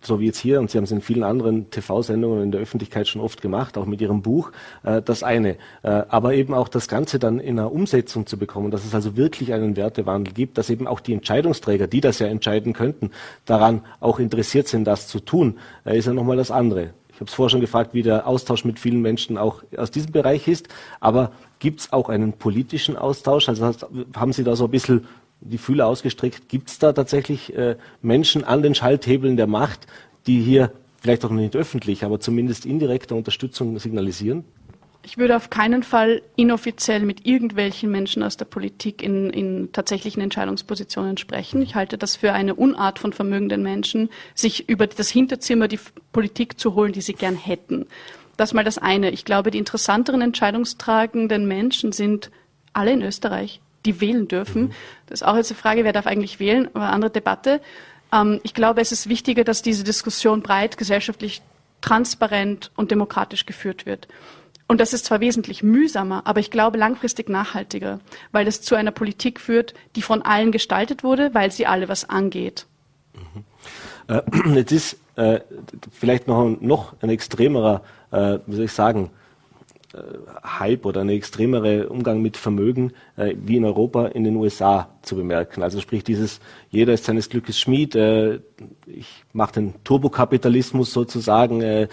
[0.00, 3.06] so wie jetzt hier, und Sie haben es in vielen anderen TV-Sendungen in der Öffentlichkeit
[3.06, 4.50] schon oft gemacht, auch mit Ihrem Buch,
[4.82, 5.50] äh, das eine.
[5.84, 9.16] Äh, aber eben auch das Ganze dann in einer Umsetzung zu bekommen, dass es also
[9.16, 13.12] wirklich einen Wertewandel gibt, dass eben auch die Entscheidungsträger, die das ja entscheiden könnten,
[13.44, 16.90] daran auch interessiert sind, das zu tun, äh, ist ja nochmal das andere.
[17.10, 20.10] Ich habe es vorher schon gefragt, wie der Austausch mit vielen Menschen auch aus diesem
[20.10, 20.66] Bereich ist.
[20.98, 21.30] Aber
[21.60, 23.48] gibt es auch einen politischen Austausch?
[23.48, 23.72] Also
[24.16, 25.06] haben Sie da so ein bisschen
[25.44, 26.48] die Fühler ausgestreckt.
[26.48, 29.86] Gibt es da tatsächlich äh, Menschen an den Schalthebeln der Macht,
[30.26, 34.44] die hier vielleicht auch nicht öffentlich, aber zumindest indirekter Unterstützung signalisieren?
[35.06, 40.22] Ich würde auf keinen Fall inoffiziell mit irgendwelchen Menschen aus der Politik in, in, tatsächlichen
[40.22, 41.60] Entscheidungspositionen sprechen.
[41.60, 45.78] Ich halte das für eine Unart von vermögenden Menschen, sich über das Hinterzimmer die
[46.12, 47.86] Politik zu holen, die sie gern hätten.
[48.38, 49.10] Das mal das eine.
[49.10, 52.30] Ich glaube, die interessanteren entscheidungstragenden Menschen sind
[52.72, 54.62] alle in Österreich, die wählen dürfen.
[54.62, 54.72] Mhm.
[55.06, 57.60] Das ist auch jetzt die Frage, wer darf eigentlich wählen, aber andere Debatte.
[58.12, 61.42] Ähm, ich glaube, es ist wichtiger, dass diese Diskussion breit gesellschaftlich
[61.80, 64.08] transparent und demokratisch geführt wird.
[64.66, 68.00] Und das ist zwar wesentlich mühsamer, aber ich glaube langfristig nachhaltiger,
[68.32, 72.08] weil es zu einer Politik führt, die von allen gestaltet wurde, weil sie alle was
[72.08, 72.66] angeht.
[73.12, 73.44] Mhm.
[74.08, 75.40] Äh, jetzt ist äh,
[75.92, 79.10] vielleicht noch, noch ein extremerer, äh, wie soll ich sagen,
[80.42, 85.16] Hype oder ein extremere Umgang mit Vermögen äh, wie in Europa in den USA zu
[85.16, 85.62] bemerken.
[85.62, 88.40] Also sprich dieses, jeder ist seines Glückes Schmied, äh,
[88.86, 91.88] ich mache den Turbokapitalismus sozusagen, äh,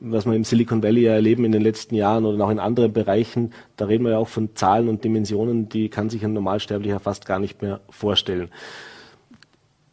[0.00, 2.92] was wir im Silicon Valley ja erleben in den letzten Jahren oder auch in anderen
[2.92, 7.00] Bereichen, da reden wir ja auch von Zahlen und Dimensionen, die kann sich ein Normalsterblicher
[7.00, 8.50] fast gar nicht mehr vorstellen.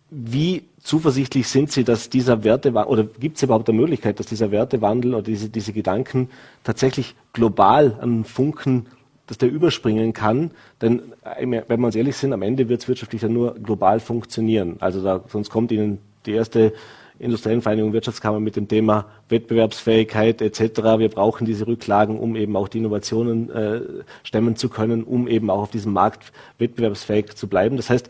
[0.10, 4.52] Wie zuversichtlich sind Sie, dass dieser Wertewandel, oder gibt es überhaupt eine Möglichkeit, dass dieser
[4.52, 6.30] Wertewandel oder diese, diese Gedanken
[6.64, 8.88] tatsächlich global an Funken,
[9.28, 10.52] dass der überspringen kann?
[10.82, 14.00] Denn äh, wenn wir uns ehrlich sind, am Ende wird es wirtschaftlich ja nur global
[14.00, 14.76] funktionieren.
[14.80, 16.74] Also da, sonst kommt Ihnen die erste
[17.20, 20.82] Industriellenvereinigung Wirtschaftskammer mit dem Thema Wettbewerbsfähigkeit etc.
[20.98, 23.82] Wir brauchen diese Rücklagen, um eben auch die Innovationen äh,
[24.24, 27.78] stemmen zu können, um eben auch auf diesem Markt wettbewerbsfähig zu bleiben.
[27.78, 28.10] Das heißt,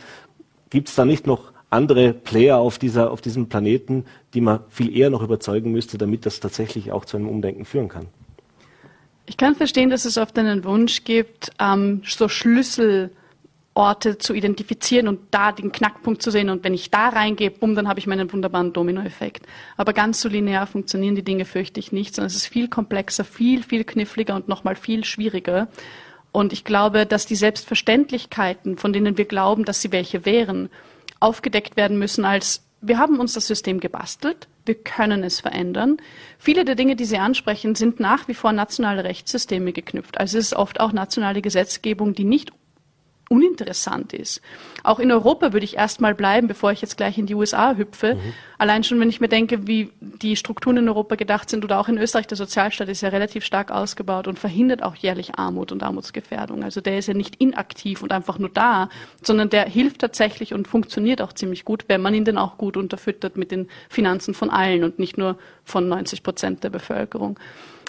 [0.69, 4.95] gibt es da nicht noch andere Player auf, dieser, auf diesem Planeten, die man viel
[4.95, 8.07] eher noch überzeugen müsste, damit das tatsächlich auch zu einem Umdenken führen kann.
[9.25, 15.19] Ich kann verstehen, dass es oft einen Wunsch gibt, ähm, so Schlüsselorte zu identifizieren und
[15.31, 16.49] da den Knackpunkt zu sehen.
[16.49, 19.45] Und wenn ich da reingehe, bumm, dann habe ich meinen wunderbaren Dominoeffekt.
[19.77, 23.23] Aber ganz so linear funktionieren die Dinge, fürchte ich nicht, sondern es ist viel komplexer,
[23.23, 25.69] viel, viel kniffliger und nochmal viel schwieriger.
[26.33, 30.69] Und ich glaube, dass die Selbstverständlichkeiten, von denen wir glauben, dass sie welche wären,
[31.23, 35.97] aufgedeckt werden müssen als wir haben uns das System gebastelt, wir können es verändern.
[36.37, 40.19] Viele der Dinge, die Sie ansprechen, sind nach wie vor nationale Rechtssysteme geknüpft.
[40.19, 42.51] Also es ist oft auch nationale Gesetzgebung, die nicht
[43.29, 44.41] uninteressant ist.
[44.83, 48.15] Auch in Europa würde ich erstmal bleiben, bevor ich jetzt gleich in die USA hüpfe.
[48.15, 48.33] Mhm.
[48.57, 51.87] Allein schon, wenn ich mir denke, wie die Strukturen in Europa gedacht sind oder auch
[51.87, 55.83] in Österreich, der Sozialstaat ist ja relativ stark ausgebaut und verhindert auch jährlich Armut und
[55.83, 56.63] Armutsgefährdung.
[56.63, 58.89] Also der ist ja nicht inaktiv und einfach nur da,
[59.21, 62.77] sondern der hilft tatsächlich und funktioniert auch ziemlich gut, wenn man ihn denn auch gut
[62.77, 67.39] unterfüttert mit den Finanzen von allen und nicht nur von 90 Prozent der Bevölkerung.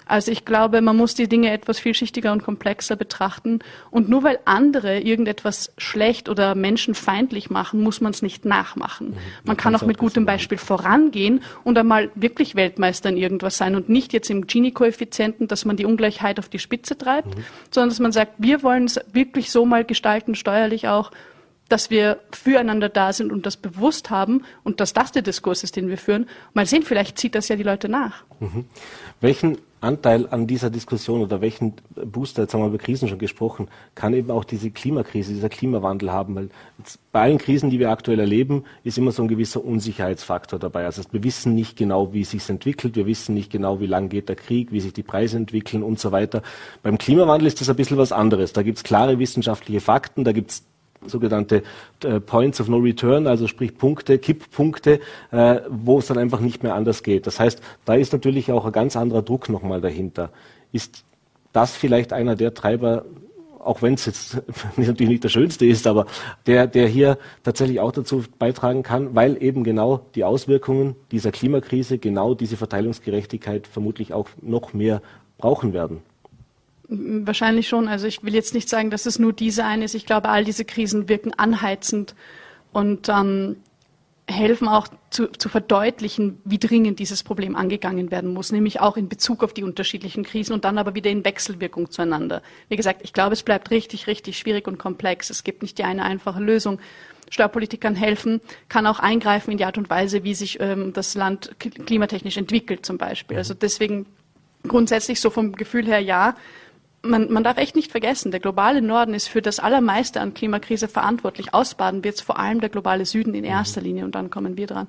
[0.05, 3.59] Also ich glaube, man muss die Dinge etwas vielschichtiger und komplexer betrachten.
[3.91, 9.09] Und nur weil andere irgendetwas schlecht oder menschenfeindlich machen, muss man es nicht nachmachen.
[9.09, 9.15] Mhm.
[9.43, 13.89] Man kann auch mit gutem Beispiel vorangehen und einmal wirklich Weltmeister in irgendwas sein und
[13.89, 17.43] nicht jetzt im Gini-Koeffizienten, dass man die Ungleichheit auf die Spitze treibt, mhm.
[17.71, 21.11] sondern dass man sagt, wir wollen es wirklich so mal gestalten, steuerlich auch,
[21.69, 25.75] dass wir füreinander da sind und das bewusst haben und dass das der Diskurs ist,
[25.75, 26.27] den wir führen.
[26.53, 28.23] Mal sehen, vielleicht zieht das ja die Leute nach.
[28.39, 28.65] Mhm.
[29.21, 33.67] Welchen Anteil an dieser Diskussion oder welchen Booster, jetzt haben wir über Krisen schon gesprochen,
[33.93, 36.35] kann eben auch diese Klimakrise, dieser Klimawandel haben?
[36.35, 36.49] Weil
[37.11, 40.85] bei allen Krisen, die wir aktuell erleben, ist immer so ein gewisser Unsicherheitsfaktor dabei.
[40.85, 44.09] Also wir wissen nicht genau, wie es sich entwickelt, wir wissen nicht genau, wie lang
[44.09, 46.41] geht der Krieg, wie sich die Preise entwickeln und so weiter.
[46.81, 48.53] Beim Klimawandel ist das ein bisschen was anderes.
[48.53, 50.63] Da gibt es klare wissenschaftliche Fakten, da gibt es
[51.07, 51.63] sogenannte
[52.03, 54.99] äh, Points of No Return, also sprich Punkte, Kipppunkte,
[55.31, 57.27] äh, wo es dann einfach nicht mehr anders geht.
[57.27, 60.31] Das heißt, da ist natürlich auch ein ganz anderer Druck nochmal dahinter.
[60.71, 61.03] Ist
[61.53, 63.05] das vielleicht einer der Treiber,
[63.59, 64.41] auch wenn es jetzt
[64.77, 66.05] natürlich nicht der schönste ist, aber
[66.45, 71.97] der, der hier tatsächlich auch dazu beitragen kann, weil eben genau die Auswirkungen dieser Klimakrise
[71.97, 75.01] genau diese Verteilungsgerechtigkeit vermutlich auch noch mehr
[75.37, 76.01] brauchen werden.
[76.87, 77.87] Wahrscheinlich schon.
[77.87, 79.95] Also ich will jetzt nicht sagen, dass es nur diese eine ist.
[79.95, 82.15] Ich glaube, all diese Krisen wirken anheizend
[82.71, 83.57] und ähm,
[84.27, 89.07] helfen auch zu, zu verdeutlichen, wie dringend dieses Problem angegangen werden muss, nämlich auch in
[89.07, 92.41] Bezug auf die unterschiedlichen Krisen und dann aber wieder in Wechselwirkung zueinander.
[92.67, 95.29] Wie gesagt, ich glaube, es bleibt richtig, richtig schwierig und komplex.
[95.29, 96.79] Es gibt nicht die eine einfache Lösung.
[97.29, 101.15] Steuerpolitik kann helfen, kann auch eingreifen in die Art und Weise, wie sich ähm, das
[101.15, 103.37] Land klimatechnisch entwickelt zum Beispiel.
[103.37, 104.05] Also deswegen
[104.67, 106.35] grundsätzlich so vom Gefühl her ja,
[107.05, 110.87] man, man darf echt nicht vergessen, der globale Norden ist für das Allermeiste an Klimakrise
[110.87, 111.53] verantwortlich.
[111.53, 113.87] Ausbaden wird es vor allem der globale Süden in erster mhm.
[113.87, 114.87] Linie und dann kommen wir dran.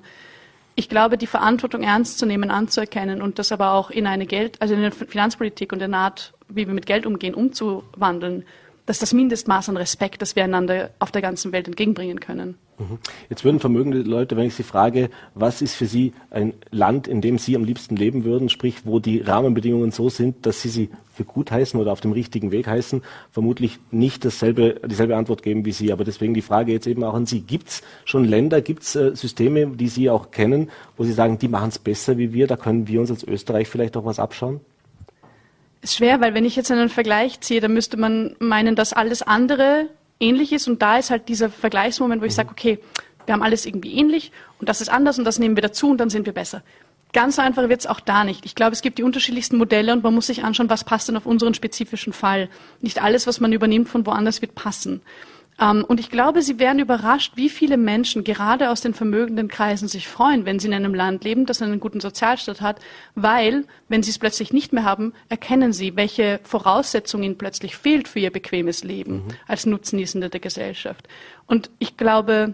[0.75, 4.61] Ich glaube, die Verantwortung ernst zu nehmen, anzuerkennen und das aber auch in eine Geld,
[4.61, 8.45] also in eine Finanzpolitik und in eine Art, wie wir mit Geld umgehen, umzuwandeln,
[8.87, 12.55] das ist das Mindestmaß an Respekt, das wir einander auf der ganzen Welt entgegenbringen können.
[12.79, 12.99] Mhm.
[13.29, 17.19] Jetzt würden vermögende Leute, wenn ich Sie frage, was ist für Sie ein Land, in
[17.19, 20.89] dem Sie am liebsten leben würden, sprich, wo die Rahmenbedingungen so sind, dass Sie sie
[21.13, 25.65] für gut heißen oder auf dem richtigen Weg heißen, vermutlich nicht dasselbe, dieselbe Antwort geben
[25.65, 25.91] wie Sie.
[25.91, 27.41] Aber deswegen die Frage jetzt eben auch an Sie.
[27.41, 31.39] Gibt es schon Länder, gibt es äh, Systeme, die Sie auch kennen, wo Sie sagen,
[31.39, 34.17] die machen es besser wie wir, da können wir uns als Österreich vielleicht auch was
[34.17, 34.61] abschauen?
[35.81, 39.21] Ist schwer, weil wenn ich jetzt einen Vergleich ziehe, dann müsste man meinen, dass alles
[39.21, 40.67] andere ähnlich ist.
[40.67, 42.37] Und da ist halt dieser Vergleichsmoment, wo ich mhm.
[42.37, 42.79] sage, okay,
[43.25, 45.97] wir haben alles irgendwie ähnlich und das ist anders und das nehmen wir dazu und
[45.97, 46.63] dann sind wir besser.
[47.13, 48.45] Ganz einfach wird es auch da nicht.
[48.45, 51.17] Ich glaube, es gibt die unterschiedlichsten Modelle und man muss sich anschauen, was passt denn
[51.17, 52.49] auf unseren spezifischen Fall.
[52.81, 55.01] Nicht alles, was man übernimmt von woanders, wird passen.
[55.59, 59.87] Ähm, und ich glaube, Sie werden überrascht, wie viele Menschen gerade aus den vermögenden Kreisen
[59.87, 62.79] sich freuen, wenn sie in einem Land leben, das einen guten Sozialstaat hat,
[63.15, 68.07] weil, wenn sie es plötzlich nicht mehr haben, erkennen sie, welche Voraussetzung ihnen plötzlich fehlt
[68.07, 69.27] für ihr bequemes Leben mhm.
[69.47, 71.07] als Nutznießende der Gesellschaft.
[71.47, 72.53] Und ich glaube,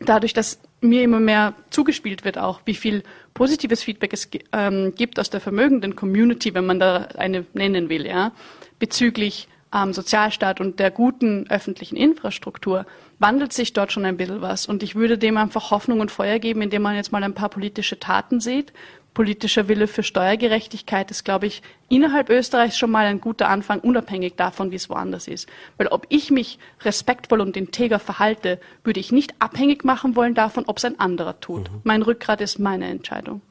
[0.00, 3.02] dadurch, dass mir immer mehr zugespielt wird auch, wie viel
[3.34, 8.06] positives Feedback es ähm, gibt aus der vermögenden Community, wenn man da eine nennen will,
[8.06, 8.32] ja,
[8.78, 12.86] bezüglich ähm, Sozialstaat und der guten öffentlichen Infrastruktur
[13.18, 14.66] wandelt sich dort schon ein bisschen was.
[14.66, 17.50] Und ich würde dem einfach Hoffnung und Feuer geben, indem man jetzt mal ein paar
[17.50, 18.72] politische Taten sieht.
[19.12, 24.36] Politischer Wille für Steuergerechtigkeit ist, glaube ich, innerhalb Österreichs schon mal ein guter Anfang, unabhängig
[24.36, 25.48] davon, wie es woanders ist.
[25.78, 30.64] Weil ob ich mich respektvoll und integer verhalte, würde ich nicht abhängig machen wollen davon,
[30.66, 31.70] ob es ein anderer tut.
[31.70, 31.80] Mhm.
[31.82, 33.42] Mein Rückgrat ist meine Entscheidung.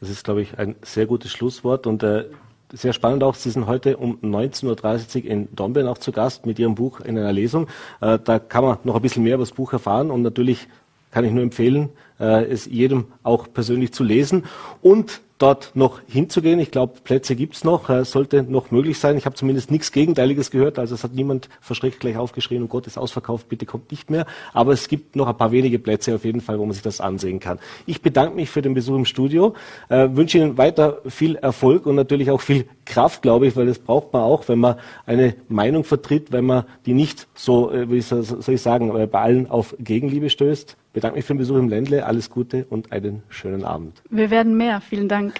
[0.00, 1.86] Das ist, glaube ich, ein sehr gutes Schlusswort.
[1.86, 2.24] Und äh,
[2.72, 6.58] sehr spannend auch, Sie sind heute um 19.30 Uhr in Dornbirn auch zu Gast mit
[6.58, 7.68] Ihrem Buch in einer Lesung.
[8.00, 10.68] Äh, da kann man noch ein bisschen mehr über das Buch erfahren und natürlich
[11.10, 14.44] kann ich nur empfehlen, äh, es jedem auch persönlich zu lesen.
[14.82, 16.58] Und dort noch hinzugehen.
[16.60, 19.16] Ich glaube, Plätze gibt's noch, äh, sollte noch möglich sein.
[19.16, 20.78] Ich habe zumindest nichts Gegenteiliges gehört.
[20.78, 24.26] Also es hat niemand verschreckt gleich aufgeschrien, oh Gott, ist ausverkauft, bitte kommt nicht mehr.
[24.52, 27.00] Aber es gibt noch ein paar wenige Plätze auf jeden Fall, wo man sich das
[27.00, 27.58] ansehen kann.
[27.86, 29.54] Ich bedanke mich für den Besuch im Studio,
[29.88, 33.78] äh, wünsche Ihnen weiter viel Erfolg und natürlich auch viel Kraft, glaube ich, weil das
[33.78, 38.00] braucht man auch, wenn man eine Meinung vertritt, wenn man die nicht so, äh, wie
[38.00, 41.68] soll ich sagen, äh, bei allen auf Gegenliebe stößt bedanke mich für den Besuch im
[41.68, 42.06] Ländle.
[42.06, 44.02] Alles Gute und einen schönen Abend.
[44.08, 44.80] Wir werden mehr.
[44.80, 45.34] Vielen Dank.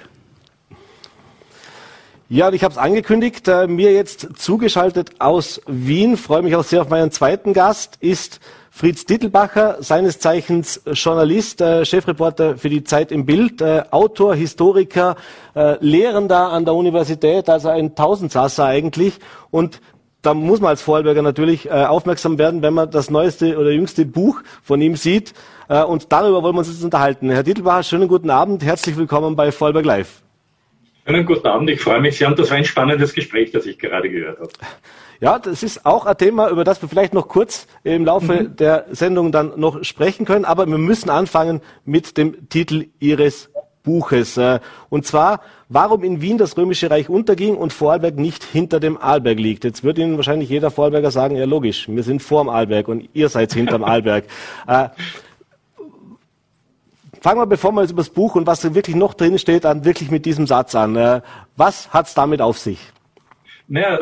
[2.29, 6.65] Ja, und ich habe es angekündigt, äh, mir jetzt zugeschaltet aus Wien, freue mich auch
[6.65, 12.83] sehr auf meinen zweiten Gast, ist Fritz Dittelbacher, seines Zeichens Journalist, äh, Chefreporter für die
[12.83, 15.15] Zeit im Bild, äh, Autor, Historiker,
[15.55, 19.21] äh, Lehrender an der Universität, also ein Tausendsasser eigentlich.
[19.53, 19.81] Und
[20.23, 24.05] da muss man als Vorarlberger natürlich äh, aufmerksam werden, wenn man das neueste oder jüngste
[24.05, 25.33] Buch von ihm sieht.
[25.69, 27.31] Äh, und darüber wollen wir uns jetzt unterhalten.
[27.31, 30.26] Herr Dittelbacher, schönen guten Abend, herzlich willkommen bei Vorarlberg Live.
[31.07, 33.79] Schönen guten Abend, ich freue mich sehr und das war ein spannendes Gespräch, das ich
[33.79, 34.51] gerade gehört habe.
[35.21, 38.57] Ja, das ist auch ein Thema, über das wir vielleicht noch kurz im Laufe mhm.
[38.57, 43.51] der Sendung dann noch sprechen können, aber wir müssen anfangen mit dem Titel Ihres
[43.85, 44.37] Buches.
[44.37, 49.01] Äh, und zwar, warum in Wien das Römische Reich unterging und Vorarlberg nicht hinter dem
[49.01, 49.63] Arlberg liegt.
[49.63, 53.29] Jetzt wird Ihnen wahrscheinlich jeder Vorarlberger sagen, ja logisch, wir sind vorm Arlberg und ihr
[53.29, 54.25] seid hinterm Arlberg.
[57.27, 59.85] Fangen wir, bevor wir jetzt über das Buch und was wirklich noch drin steht, an
[59.85, 61.23] wirklich mit diesem Satz an.
[61.57, 62.79] Was hat es damit auf sich?
[63.67, 63.99] Naja,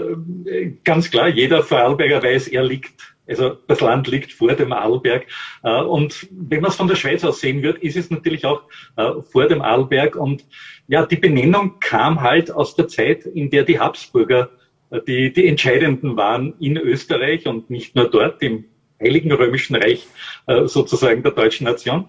[0.84, 5.24] ganz klar, jeder Vorarlberger weiß, er liegt also das Land liegt vor dem Arlberg.
[5.62, 8.64] Äh, und wenn man es von der Schweiz aus sehen wird, ist es natürlich auch
[8.96, 10.16] äh, vor dem Arlberg.
[10.16, 10.44] Und
[10.88, 14.50] ja, die Benennung kam halt aus der Zeit, in der die Habsburger
[14.90, 18.66] äh, die, die Entscheidenden waren in Österreich und nicht nur dort im
[19.00, 20.06] Heiligen Römischen Reich
[20.46, 22.06] sozusagen der deutschen Nation.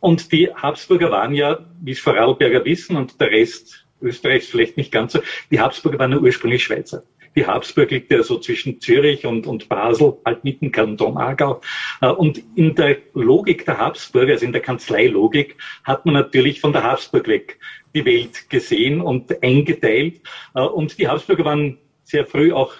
[0.00, 4.92] Und die Habsburger waren ja, wie es Vorarlberger wissen und der Rest Österreichs vielleicht nicht
[4.92, 7.02] ganz so, die Habsburger waren ja ursprünglich Schweizer.
[7.36, 11.60] Die Habsburg liegt ja so zwischen Zürich und, und Basel, halt mitten Kanton Aargau.
[12.00, 16.72] Äh, und in der Logik der Habsburger, also in der Kanzleilogik, hat man natürlich von
[16.72, 17.58] der Habsburg weg
[17.94, 20.22] die Welt gesehen und eingeteilt.
[20.54, 22.74] Äh, und die Habsburger waren sehr früh auch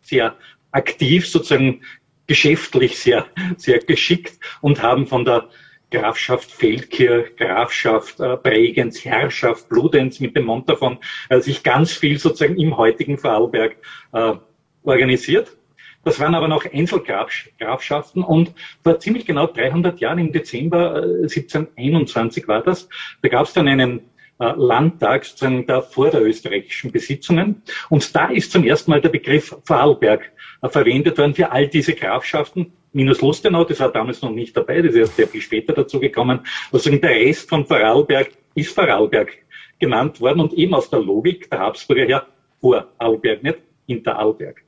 [0.00, 0.36] sehr
[0.70, 1.82] aktiv, sozusagen
[2.28, 3.26] geschäftlich sehr,
[3.56, 5.48] sehr geschickt und haben von der
[5.90, 10.98] Grafschaft Feldkirch, Grafschaft äh, Bregenz, Herrschaft Bludenz mit dem Montafon
[11.28, 13.76] äh, sich ganz viel sozusagen im heutigen Vorarlberg
[14.12, 14.34] äh,
[14.82, 15.56] organisiert.
[16.04, 22.48] Das waren aber noch Einzelgrafschaften und vor ziemlich genau 300 Jahren im Dezember äh, 1721
[22.48, 22.88] war das.
[23.22, 24.00] Da gab es dann einen
[24.38, 30.30] äh, Landtag sozusagen der vorderösterreichischen Besitzungen und da ist zum ersten Mal der Begriff Vorarlberg
[30.62, 34.82] äh, verwendet worden für all diese Grafschaften minus Lustenau, das war damals noch nicht dabei,
[34.82, 36.40] das ist erst sehr viel später dazu gekommen.
[36.72, 39.30] Also der Rest von Vorarlberg ist Vorarlberg
[39.78, 42.26] genannt worden und eben aus der Logik der Habsburger her
[42.60, 44.62] vor Arlberg, nicht hinter Arlberg.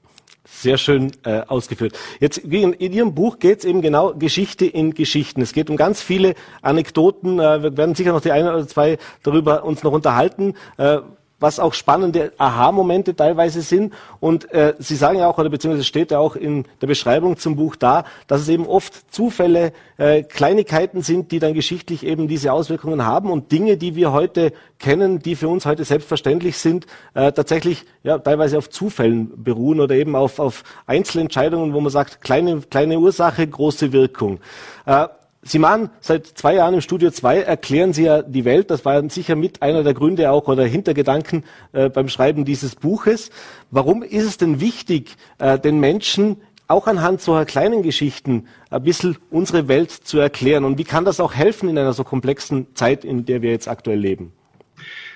[0.44, 1.96] Sehr schön äh, ausgeführt.
[2.18, 5.42] Jetzt in, in Ihrem Buch geht es eben genau Geschichte in Geschichten.
[5.42, 7.38] Es geht um ganz viele Anekdoten.
[7.38, 10.54] Äh, wir werden sicher noch die eine oder zwei darüber uns noch unterhalten.
[10.76, 10.98] Äh,
[11.40, 13.92] was auch spannende Aha-Momente teilweise sind.
[14.20, 17.56] Und äh, Sie sagen ja auch, oder beziehungsweise steht ja auch in der Beschreibung zum
[17.56, 22.52] Buch da, dass es eben oft Zufälle, äh, Kleinigkeiten sind, die dann geschichtlich eben diese
[22.52, 27.32] Auswirkungen haben und Dinge, die wir heute kennen, die für uns heute selbstverständlich sind, äh,
[27.32, 32.60] tatsächlich ja teilweise auf Zufällen beruhen oder eben auf, auf Einzelentscheidungen, wo man sagt, kleine,
[32.60, 34.40] kleine Ursache, große Wirkung.
[34.86, 35.08] Äh,
[35.42, 38.70] Sie machen seit zwei Jahren im Studio 2, erklären Sie ja die Welt.
[38.70, 43.30] Das war sicher mit einer der Gründe auch oder Hintergedanken äh, beim Schreiben dieses Buches.
[43.70, 49.16] Warum ist es denn wichtig, äh, den Menschen auch anhand solcher kleinen Geschichten ein bisschen
[49.30, 50.64] unsere Welt zu erklären?
[50.64, 53.66] Und wie kann das auch helfen in einer so komplexen Zeit, in der wir jetzt
[53.66, 54.32] aktuell leben?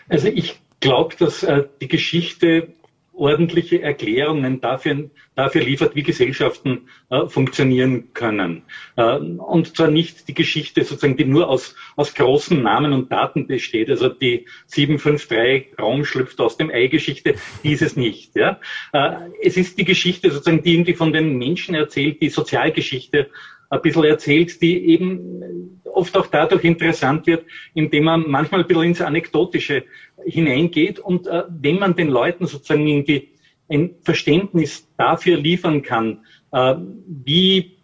[0.09, 2.69] Also ich glaube, dass äh, die Geschichte
[3.17, 8.63] ordentliche Erklärungen dafür, dafür liefert, wie Gesellschaften äh, funktionieren können.
[8.97, 13.47] Äh, und zwar nicht die Geschichte sozusagen, die nur aus, aus großen Namen und Daten
[13.47, 13.91] besteht.
[13.91, 18.37] Also die 753 Raum schlüpft aus dem Ei-Geschichte, dieses nicht.
[18.37, 18.61] Ja?
[18.93, 23.31] Äh, es ist die Geschichte sozusagen, die irgendwie von den Menschen erzählt, die Sozialgeschichte
[23.71, 28.85] ein bisschen erzählt, die eben oft auch dadurch interessant wird, indem man manchmal ein bisschen
[28.85, 29.85] ins Anekdotische
[30.25, 33.31] hineingeht und äh, wenn man den Leuten sozusagen irgendwie
[33.69, 36.75] ein Verständnis dafür liefern kann, äh,
[37.07, 37.75] wie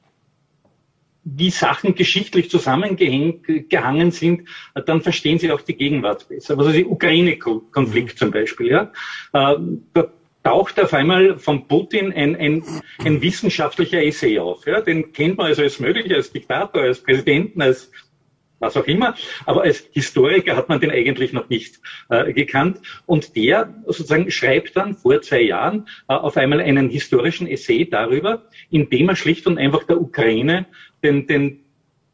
[1.23, 6.59] wie Sachen geschichtlich zusammengehangen sind, äh, dann verstehen sie auch die Gegenwart besser.
[6.59, 8.19] Also der Ukraine-Konflikt mhm.
[8.19, 8.93] zum Beispiel, ja.
[9.33, 9.57] Äh,
[10.43, 12.65] taucht auf einmal von Putin ein, ein,
[13.05, 14.67] ein wissenschaftlicher Essay auf.
[14.67, 14.81] Ja.
[14.81, 17.91] Den kennt man also als möglich, als Diktator, als Präsidenten, als
[18.61, 19.15] was auch immer.
[19.47, 22.81] Aber als Historiker hat man den eigentlich noch nicht äh, gekannt.
[23.07, 28.49] Und der sozusagen schreibt dann vor zwei Jahren äh, auf einmal einen historischen Essay darüber,
[28.71, 30.67] in dem er schlicht und einfach der Ukraine
[31.03, 31.65] den, den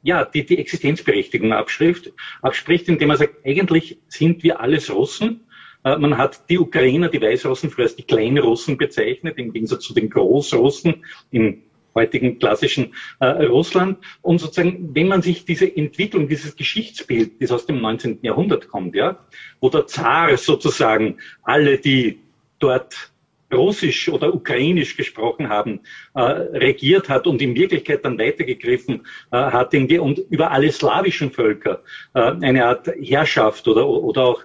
[0.02, 5.45] ja, die, die Existenzberechtigung abschrift, abspricht, indem er sagt, eigentlich sind wir alles Russen.
[5.86, 9.94] Äh, man hat die Ukrainer, die Weißrussen früher als die Kleinrussen bezeichnet, im Gegensatz zu
[9.94, 11.62] den Großrussen im
[11.94, 13.98] heutigen klassischen äh, Russland.
[14.20, 18.18] Und sozusagen, wenn man sich diese Entwicklung, dieses Geschichtsbild, das aus dem 19.
[18.22, 19.18] Jahrhundert kommt, ja,
[19.60, 22.18] wo der Zar sozusagen alle, die
[22.58, 23.12] dort
[23.52, 25.80] Russisch oder Ukrainisch gesprochen haben,
[26.14, 31.82] äh, regiert hat und in Wirklichkeit dann weitergegriffen äh, hat und über alle slawischen Völker
[32.12, 34.42] äh, eine Art Herrschaft oder, oder auch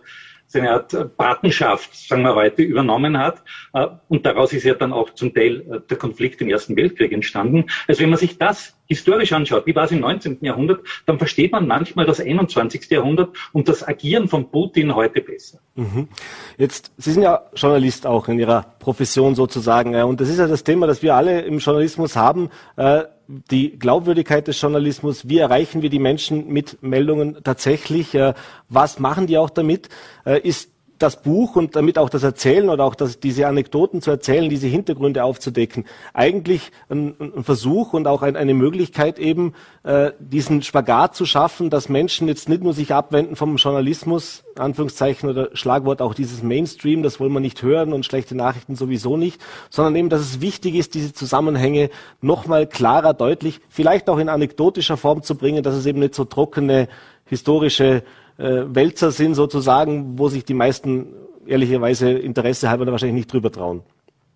[0.51, 3.41] seine Art Patenschaft, sagen wir heute, übernommen hat.
[3.73, 7.11] Äh, und daraus ist ja dann auch zum Teil äh, der Konflikt im Ersten Weltkrieg
[7.13, 7.65] entstanden.
[7.87, 10.39] Also wenn man sich das historisch anschaut, wie war es im 19.
[10.41, 12.89] Jahrhundert, dann versteht man manchmal das 21.
[12.89, 15.59] Jahrhundert und das Agieren von Putin heute besser.
[15.75, 16.09] Mhm.
[16.57, 19.95] Jetzt, Sie sind ja Journalist auch in Ihrer Profession sozusagen.
[19.95, 23.03] Und das ist ja das Thema, das wir alle im Journalismus haben äh,
[23.49, 28.33] die Glaubwürdigkeit des Journalismus, wie erreichen wir die Menschen mit Meldungen tatsächlich, äh,
[28.69, 29.89] was machen die auch damit,
[30.25, 30.69] äh, ist
[31.01, 34.67] das Buch und damit auch das Erzählen oder auch das, diese Anekdoten zu erzählen, diese
[34.67, 41.15] Hintergründe aufzudecken, eigentlich ein, ein Versuch und auch ein, eine Möglichkeit eben, äh, diesen Spagat
[41.15, 46.13] zu schaffen, dass Menschen jetzt nicht nur sich abwenden vom Journalismus, Anführungszeichen oder Schlagwort auch
[46.13, 50.21] dieses Mainstream, das wollen wir nicht hören und schlechte Nachrichten sowieso nicht, sondern eben, dass
[50.21, 51.89] es wichtig ist, diese Zusammenhänge
[52.21, 56.25] nochmal klarer, deutlich, vielleicht auch in anekdotischer Form zu bringen, dass es eben nicht so
[56.25, 56.87] trockene
[57.25, 58.03] historische
[58.37, 61.13] äh, Wälzer sind sozusagen, wo sich die meisten
[61.45, 63.83] ehrlicherweise Interesse halber wahrscheinlich nicht drüber trauen.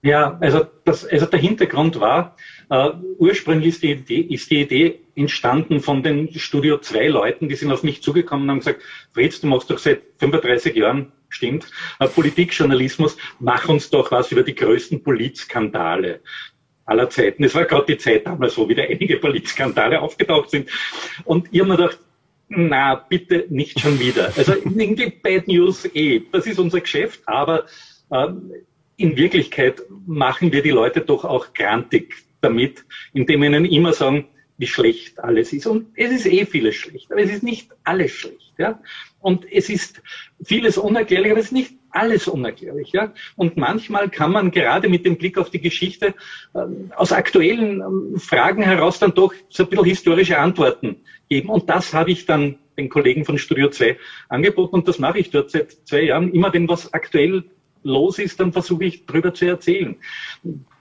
[0.06, 2.36] Ja, also, das, also der Hintergrund war,
[2.70, 7.56] äh, ursprünglich ist die, Idee, ist die Idee entstanden von den Studio 2 Leuten, die
[7.56, 11.66] sind auf mich zugekommen und haben gesagt, Fritz, du machst doch seit 35 Jahren, stimmt,
[12.00, 16.20] äh, Politikjournalismus, mach uns doch was über die größten Politskandale
[16.86, 17.44] aller Zeiten.
[17.44, 20.70] Es war gerade die Zeit damals, wo wieder einige Politskandale aufgetaucht sind.
[21.24, 22.00] Und ich habe mir gedacht,
[22.48, 24.32] na, bitte nicht schon wieder.
[24.38, 27.66] Also irgendwie Bad News eh, das ist unser Geschäft, aber
[28.12, 28.52] ähm,
[28.98, 34.28] in Wirklichkeit machen wir die Leute doch auch grantig damit, indem wir ihnen immer sagen,
[34.58, 35.68] wie schlecht alles ist.
[35.68, 38.54] Und es ist eh vieles schlecht, aber es ist nicht alles schlecht.
[38.58, 38.80] Ja?
[39.20, 40.02] Und es ist
[40.44, 42.92] vieles unerklärlich, aber es ist nicht alles unerklärlich.
[42.92, 43.14] Ja?
[43.36, 46.14] Und manchmal kann man gerade mit dem Blick auf die Geschichte
[46.54, 46.60] äh,
[46.96, 50.98] aus aktuellen äh, Fragen heraus dann doch so ein bisschen historische Antworten
[51.30, 51.50] geben.
[51.50, 55.30] Und das habe ich dann den Kollegen von Studio 2 angeboten und das mache ich
[55.30, 56.32] dort seit zwei Jahren.
[56.32, 57.46] Immer wenn was aktuell
[57.86, 59.96] los ist, dann versuche ich drüber zu erzählen.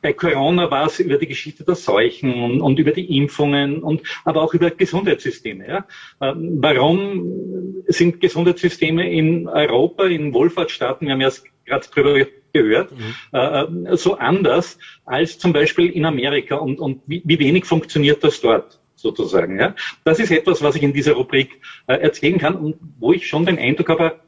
[0.02, 4.02] Bei Corona war es über die Geschichte der Seuchen und, und über die Impfungen und
[4.24, 5.68] aber auch über Gesundheitssysteme.
[5.68, 5.86] Ja.
[6.20, 11.30] Ähm, warum sind Gesundheitssysteme in Europa, in Wohlfahrtsstaaten, wir haben ja
[11.64, 13.86] gerade drüber gehört, mhm.
[13.86, 18.40] äh, so anders als zum Beispiel in Amerika und, und wie, wie wenig funktioniert das
[18.40, 19.58] dort sozusagen.
[19.58, 19.74] Ja?
[20.04, 23.44] Das ist etwas, was ich in dieser Rubrik äh, erzählen kann und wo ich schon
[23.44, 24.20] den Eindruck habe,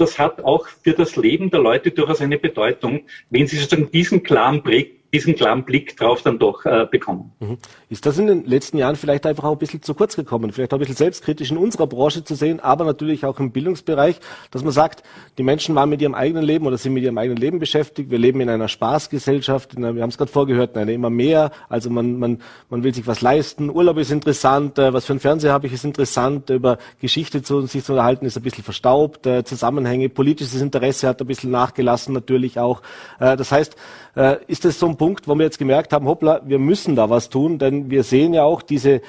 [0.00, 4.22] das hat auch für das Leben der Leute durchaus eine Bedeutung, wenn sie sozusagen diesen
[4.22, 7.32] klaren Blick diesen klaren Blick drauf dann doch äh, bekommen.
[7.40, 7.58] Mhm.
[7.88, 10.52] Ist das in den letzten Jahren vielleicht einfach auch ein bisschen zu kurz gekommen?
[10.52, 14.20] Vielleicht auch ein bisschen selbstkritisch in unserer Branche zu sehen, aber natürlich auch im Bildungsbereich,
[14.50, 15.02] dass man sagt,
[15.38, 18.10] die Menschen waren mit ihrem eigenen Leben oder sind mit ihrem eigenen Leben beschäftigt.
[18.10, 21.10] Wir leben in einer Spaßgesellschaft, in einer, wir haben es gerade vorgehört, in einer immer
[21.10, 21.50] mehr.
[21.68, 22.38] Also man, man,
[22.68, 23.68] man will sich was leisten.
[23.68, 26.50] Urlaub ist interessant, äh, was für ein Fernseher habe ich, ist interessant.
[26.50, 29.26] Über Geschichte zu sich zu unterhalten, ist ein bisschen verstaubt.
[29.26, 32.82] Äh, Zusammenhänge, politisches Interesse hat ein bisschen nachgelassen natürlich auch.
[33.18, 33.76] Äh, das heißt,
[34.16, 37.08] äh, ist das so ein Punkt, wo wir jetzt gemerkt haben, hoppla, wir müssen da
[37.08, 39.00] was tun, denn wir sehen ja auch diese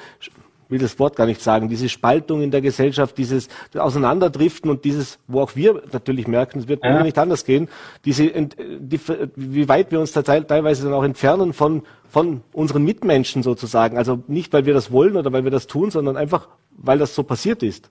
[0.70, 5.18] will das Wort gar nicht sagen, diese Spaltung in der Gesellschaft, dieses Auseinanderdriften und dieses,
[5.28, 7.02] wo auch wir natürlich merken, es wird ja.
[7.02, 7.68] nicht anders gehen,
[8.06, 8.98] diese, die,
[9.36, 13.98] wie weit wir uns da teilweise dann auch entfernen von, von unseren Mitmenschen sozusagen.
[13.98, 17.14] Also nicht, weil wir das wollen oder weil wir das tun, sondern einfach, weil das
[17.14, 17.90] so passiert ist.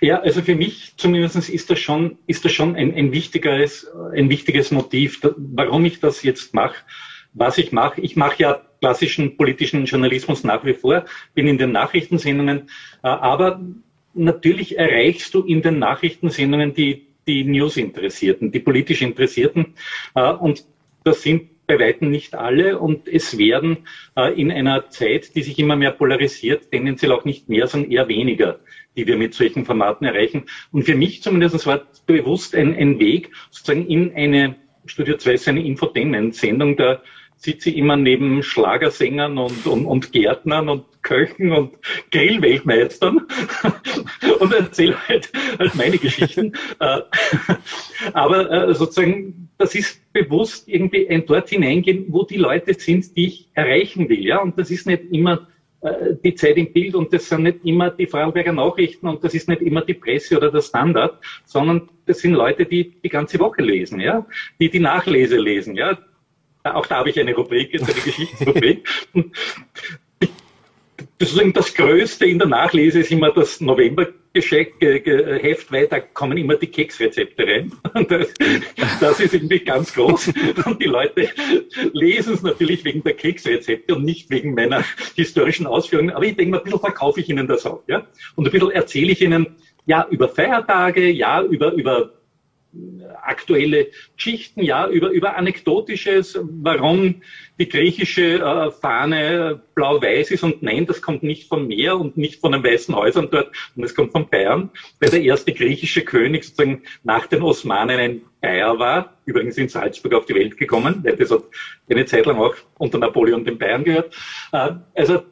[0.00, 4.30] Ja, also für mich zumindest ist das schon, ist das schon ein, ein, wichtiges, ein
[4.30, 6.84] wichtiges Motiv, warum ich das jetzt mache,
[7.32, 8.00] was ich mache.
[8.00, 12.70] Ich mache ja klassischen politischen Journalismus nach wie vor, bin in den Nachrichtensendungen,
[13.02, 13.60] äh, aber
[14.14, 19.74] natürlich erreichst du in den Nachrichtensendungen die, die News-Interessierten, die politisch Interessierten
[20.14, 20.64] äh, und
[21.02, 23.86] das sind bei weitem nicht alle und es werden
[24.16, 28.08] äh, in einer Zeit, die sich immer mehr polarisiert, tendenziell auch nicht mehr, sondern eher
[28.08, 28.60] weniger
[28.96, 30.44] die wir mit solchen Formaten erreichen.
[30.72, 35.48] Und für mich zumindest war bewusst ein, ein Weg, sozusagen in eine Studio 2 ist
[35.48, 37.02] eine Infotainment-Sendung, da
[37.38, 41.78] sitze ich immer neben Schlagersängern und, und, und Gärtnern und Köchen und
[42.10, 43.26] Grillweltmeistern
[44.40, 46.52] und erzähle halt, halt meine Geschichten.
[46.80, 47.00] Äh,
[48.12, 53.26] aber äh, sozusagen, das ist bewusst irgendwie ein dort hineingehen, wo die Leute sind, die
[53.26, 54.24] ich erreichen will.
[54.24, 54.38] Ja?
[54.38, 55.48] Und das ist nicht immer
[56.24, 59.48] die Zeit im Bild und das sind nicht immer die Vorarlberger Nachrichten und das ist
[59.48, 63.62] nicht immer die Presse oder der Standard, sondern das sind Leute, die die ganze Woche
[63.62, 64.26] lesen, ja,
[64.60, 65.98] die die Nachlese lesen, ja.
[66.64, 68.86] Auch da habe ich eine Rubrik, jetzt eine Geschichtsrubrik.
[71.20, 74.08] Deswegen das Größte in der Nachlese ist immer das November
[74.40, 77.72] Heft, weil da kommen immer die Keksrezepte rein.
[78.08, 78.28] Das,
[79.00, 80.32] das, ist irgendwie ganz groß.
[80.64, 81.28] Und die Leute
[81.92, 84.84] lesen es natürlich wegen der Keksrezepte und nicht wegen meiner
[85.14, 86.10] historischen Ausführungen.
[86.10, 87.82] Aber ich denke mal, ein bisschen verkaufe ich ihnen das auch.
[87.86, 88.06] Ja?
[88.36, 92.17] Und ein bisschen erzähle ich ihnen, ja, über Feiertage, ja, über, über
[93.22, 97.22] aktuelle Geschichten, ja, über, über Anekdotisches, warum
[97.58, 102.40] die griechische äh, Fahne blau-weiß ist und nein, das kommt nicht vom Meer und nicht
[102.40, 104.70] von den weißen Häusern dort, und es kommt von Bayern,
[105.00, 110.14] weil der erste griechische König sozusagen nach den Osmanen ein Bayer war, übrigens in Salzburg
[110.14, 111.42] auf die Welt gekommen, weil das hat
[111.90, 114.14] eine Zeit lang auch unter Napoleon den Bayern gehört.
[114.52, 115.22] Äh, also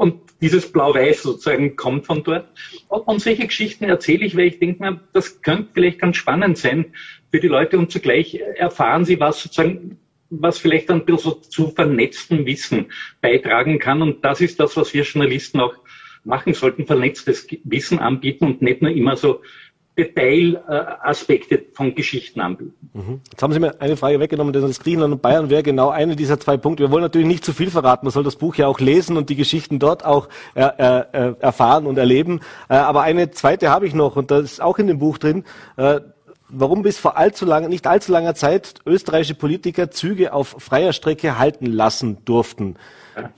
[0.00, 2.48] und dieses Blau-Weiß sozusagen kommt von dort.
[2.88, 6.94] Und solche Geschichten erzähle ich, weil ich denke mir, das könnte vielleicht ganz spannend sein
[7.30, 9.98] für die Leute und zugleich erfahren sie was sozusagen,
[10.30, 12.86] was vielleicht ein bisschen so zu vernetztem Wissen
[13.20, 14.00] beitragen kann.
[14.00, 15.74] Und das ist das, was wir Journalisten auch
[16.24, 19.42] machen sollten, vernetztes Wissen anbieten und nicht nur immer so
[20.00, 22.74] Detailaspekte von Geschichten anbieten.
[22.94, 23.20] Mhm.
[23.30, 26.16] Jetzt haben Sie mir eine Frage weggenommen, denn das Griechenland und Bayern wäre genau eine
[26.16, 26.84] dieser zwei Punkte.
[26.84, 29.28] Wir wollen natürlich nicht zu viel verraten, man soll das Buch ja auch lesen und
[29.28, 32.40] die Geschichten dort auch äh, äh, erfahren und erleben.
[32.68, 35.44] Äh, aber eine zweite habe ich noch und das ist auch in dem Buch drin.
[35.76, 36.00] Äh,
[36.48, 41.38] warum bis vor allzu lang, nicht allzu langer Zeit österreichische Politiker Züge auf freier Strecke
[41.38, 42.76] halten lassen durften.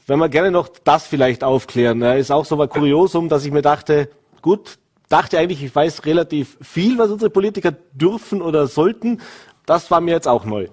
[0.07, 3.63] Wenn wir gerne noch das vielleicht aufklären, ist auch so ein Kuriosum, dass ich mir
[3.63, 4.09] dachte,
[4.41, 4.79] gut,
[5.13, 9.21] dachte eigentlich, ich weiß relativ viel, was unsere Politiker dürfen oder sollten.
[9.67, 10.69] Das war mir jetzt auch neu.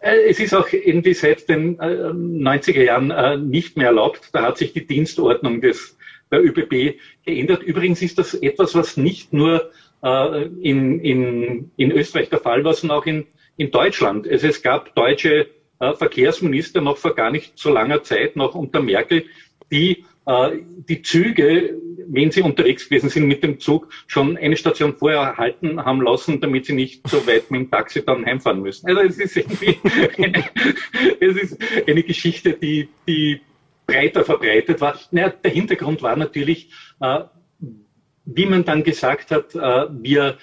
[0.00, 4.30] Äh, es ist auch irgendwie seit den 90er äh, Jahren äh, nicht mehr erlaubt.
[4.32, 5.96] Da hat sich die Dienstordnung des,
[6.30, 7.62] der ÖBB geändert.
[7.62, 9.70] Übrigens ist das etwas, was nicht nur
[10.60, 13.26] in, in, in Österreich der Fall war, sondern auch in,
[13.56, 14.28] in Deutschland.
[14.28, 15.46] Also es gab deutsche
[15.78, 19.24] Verkehrsminister noch vor gar nicht so langer Zeit, noch unter Merkel,
[19.72, 21.74] die die Züge
[22.08, 26.40] wenn sie unterwegs gewesen sind mit dem Zug, schon eine Station vorher halten haben lassen,
[26.40, 28.88] damit sie nicht so weit mit dem Taxi dann heimfahren müssen.
[28.88, 29.78] Also es ist irgendwie
[31.20, 33.40] es ist eine Geschichte, die, die
[33.86, 34.98] breiter verbreitet war.
[35.10, 36.70] Naja, der Hintergrund war natürlich,
[37.00, 37.20] äh,
[38.24, 40.38] wie man dann gesagt hat, äh, wir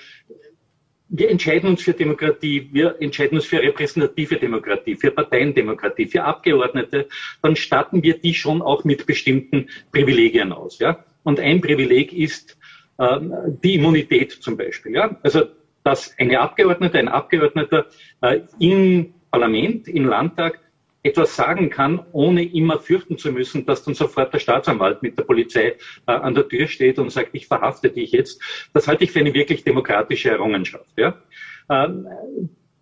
[1.11, 7.07] wir entscheiden uns für Demokratie, wir entscheiden uns für repräsentative Demokratie, für Parteiendemokratie, für Abgeordnete,
[7.41, 10.79] dann statten wir die schon auch mit bestimmten Privilegien aus.
[10.79, 11.03] Ja?
[11.23, 12.57] Und ein Privileg ist
[12.97, 13.19] äh,
[13.61, 14.93] die Immunität zum Beispiel.
[14.93, 15.19] Ja?
[15.21, 15.43] Also
[15.83, 17.87] dass eine Abgeordnete, ein Abgeordneter
[18.21, 20.59] äh, im Parlament, im Landtag
[21.03, 25.23] etwas sagen kann, ohne immer fürchten zu müssen, dass dann sofort der Staatsanwalt mit der
[25.23, 25.75] Polizei
[26.07, 28.41] äh, an der Tür steht und sagt, ich verhafte dich jetzt.
[28.73, 30.91] Das halte ich für eine wirklich demokratische Errungenschaft.
[30.97, 31.17] Ja?
[31.69, 32.07] Ähm,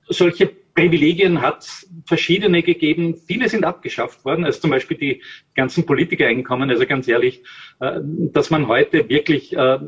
[0.07, 3.15] solche Privilegien hat es verschiedene gegeben.
[3.15, 5.21] Viele sind abgeschafft worden, also zum Beispiel die
[5.55, 6.69] ganzen Politikereinkommen.
[6.69, 7.43] Also ganz ehrlich,
[7.79, 9.79] äh, dass man heute wirklich äh,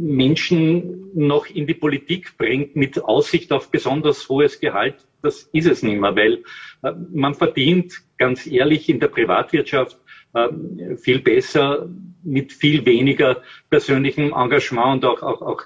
[0.00, 5.82] Menschen noch in die Politik bringt mit Aussicht auf besonders hohes Gehalt, das ist es
[5.82, 6.42] nicht mehr, weil
[6.82, 9.98] äh, man verdient ganz ehrlich in der Privatwirtschaft
[10.32, 11.88] äh, viel besser
[12.22, 15.62] mit viel weniger persönlichem Engagement und auch, auch, auch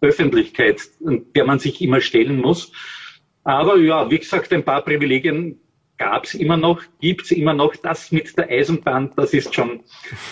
[0.00, 2.72] Öffentlichkeit, der man sich immer stellen muss.
[3.44, 5.60] Aber ja, wie gesagt, ein paar Privilegien
[5.96, 7.74] gab es immer noch, gibt es immer noch.
[7.76, 9.80] Das mit der Eisenbahn, das ist schon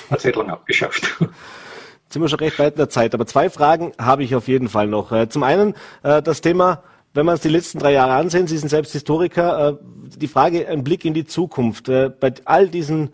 [0.09, 1.16] eine Zeit lang abgeschafft.
[2.09, 4.68] Sind wir schon recht weit in der Zeit, aber zwei Fragen habe ich auf jeden
[4.68, 5.12] Fall noch.
[5.12, 6.82] Äh, zum einen das Thema
[7.16, 9.76] wenn wir uns die letzten drei Jahre ansehen, Sie sind selbst Historiker, äh,
[10.18, 11.88] die Frage, ein Blick in die Zukunft.
[11.88, 13.09] Äh, bei all diesen,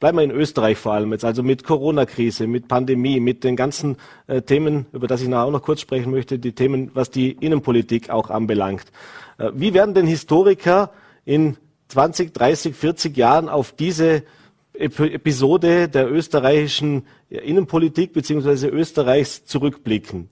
[0.00, 3.96] bleiben wir in Österreich vor allem jetzt, also mit Corona-Krise, mit Pandemie, mit den ganzen
[4.26, 7.32] äh, Themen, über das ich nachher auch noch kurz sprechen möchte, die Themen, was die
[7.32, 8.84] Innenpolitik auch anbelangt.
[9.54, 10.90] Wie werden denn Historiker
[11.24, 11.56] in
[11.88, 14.24] 20, 30, 40 Jahren auf diese
[14.78, 20.30] Episode der österreichischen Innenpolitik beziehungsweise Österreichs zurückblicken?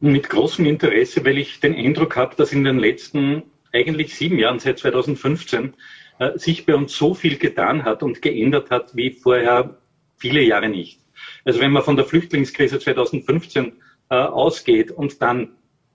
[0.00, 4.58] mit großem Interesse, weil ich den Eindruck habe, dass in den letzten eigentlich sieben Jahren,
[4.58, 5.74] seit 2015,
[6.18, 9.78] äh, sich bei uns so viel getan hat und geändert hat wie vorher
[10.16, 10.98] viele Jahre nicht.
[11.44, 13.72] Also wenn man von der Flüchtlingskrise 2015
[14.08, 15.50] äh, ausgeht und dann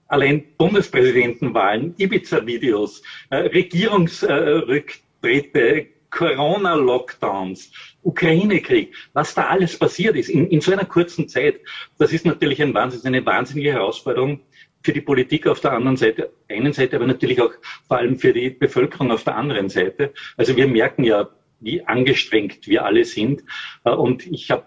[0.06, 5.86] allein Bundespräsidentenwahlen, Ibiza-Videos, äh, Regierungsrücktritte,
[6.16, 7.70] Corona-Lockdowns,
[8.02, 11.60] Ukraine-Krieg, was da alles passiert ist in, in so einer kurzen Zeit,
[11.98, 14.40] das ist natürlich ein Wahnsinn, eine wahnsinnige Herausforderung
[14.82, 17.52] für die Politik auf der anderen Seite, einen Seite, aber natürlich auch
[17.86, 20.14] vor allem für die Bevölkerung auf der anderen Seite.
[20.38, 21.28] Also wir merken ja,
[21.60, 23.44] wie angestrengt wir alle sind.
[23.84, 24.64] Äh, und ich habe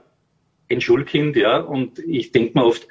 [0.70, 2.88] ein Schulkind, ja, und ich denke mir oft,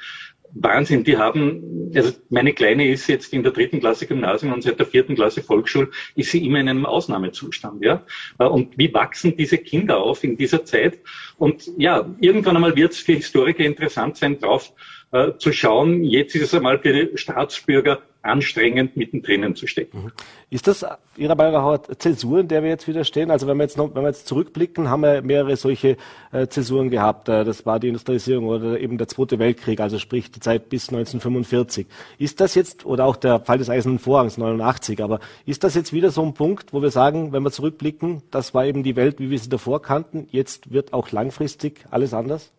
[0.54, 4.78] Wahnsinn, die haben, also meine Kleine ist jetzt in der dritten Klasse Gymnasium und seit
[4.78, 8.04] der vierten Klasse Volksschule ist sie immer in einem Ausnahmezustand, ja.
[8.38, 11.00] Und wie wachsen diese Kinder auf in dieser Zeit?
[11.36, 14.72] Und ja, irgendwann einmal wird es für Historiker interessant sein, drauf
[15.12, 16.04] äh, zu schauen.
[16.04, 20.04] Jetzt ist es einmal für die Staatsbürger anstrengend mittendrin zu stecken.
[20.04, 20.12] Mhm.
[20.50, 20.84] Ist das
[21.16, 23.30] Ihrer Meinung nach Zäsur, in der wir jetzt wieder stehen?
[23.30, 25.96] Also wenn wir jetzt noch, wenn wir jetzt zurückblicken, haben wir mehrere solche
[26.32, 27.28] äh, Zäsuren gehabt.
[27.28, 30.88] Äh, das war die Industrialisierung oder eben der Zweite Weltkrieg, also sprich die Zeit bis
[30.88, 31.86] 1945.
[32.18, 35.92] Ist das jetzt, oder auch der Fall des Eisernen Vorhangs 89, aber ist das jetzt
[35.92, 39.20] wieder so ein Punkt, wo wir sagen, wenn wir zurückblicken, das war eben die Welt,
[39.20, 42.52] wie wir sie davor kannten, jetzt wird auch langfristig alles anders?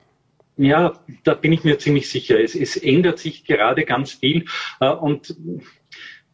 [0.62, 2.38] Ja, da bin ich mir ziemlich sicher.
[2.38, 4.44] Es, es ändert sich gerade ganz viel.
[4.82, 5.34] Äh, und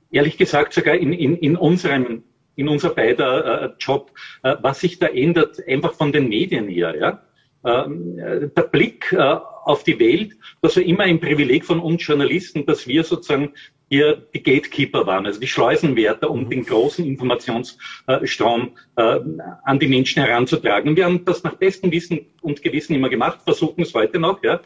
[0.10, 2.24] ehrlich gesagt, sogar in, in, in unserem
[2.56, 6.96] in unser beider äh, Job, äh, was sich da ändert, einfach von den Medien her.
[6.98, 7.24] Ja?
[7.66, 12.88] Ähm, der Blick auf die Welt, das war immer ein Privileg von uns Journalisten, dass
[12.88, 13.54] wir sozusagen
[13.90, 16.50] hier die Gatekeeper waren, also die Schleusenwärter, um mhm.
[16.50, 19.20] den großen Informationsstrom äh,
[19.64, 20.96] an die Menschen heranzutragen.
[20.96, 24.44] Wir haben das nach bestem Wissen und Gewissen immer gemacht, versuchen es heute noch.
[24.44, 24.62] Ja.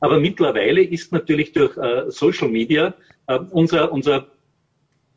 [0.00, 2.94] Aber mittlerweile ist natürlich durch äh, Social Media
[3.26, 4.28] äh, unser, unser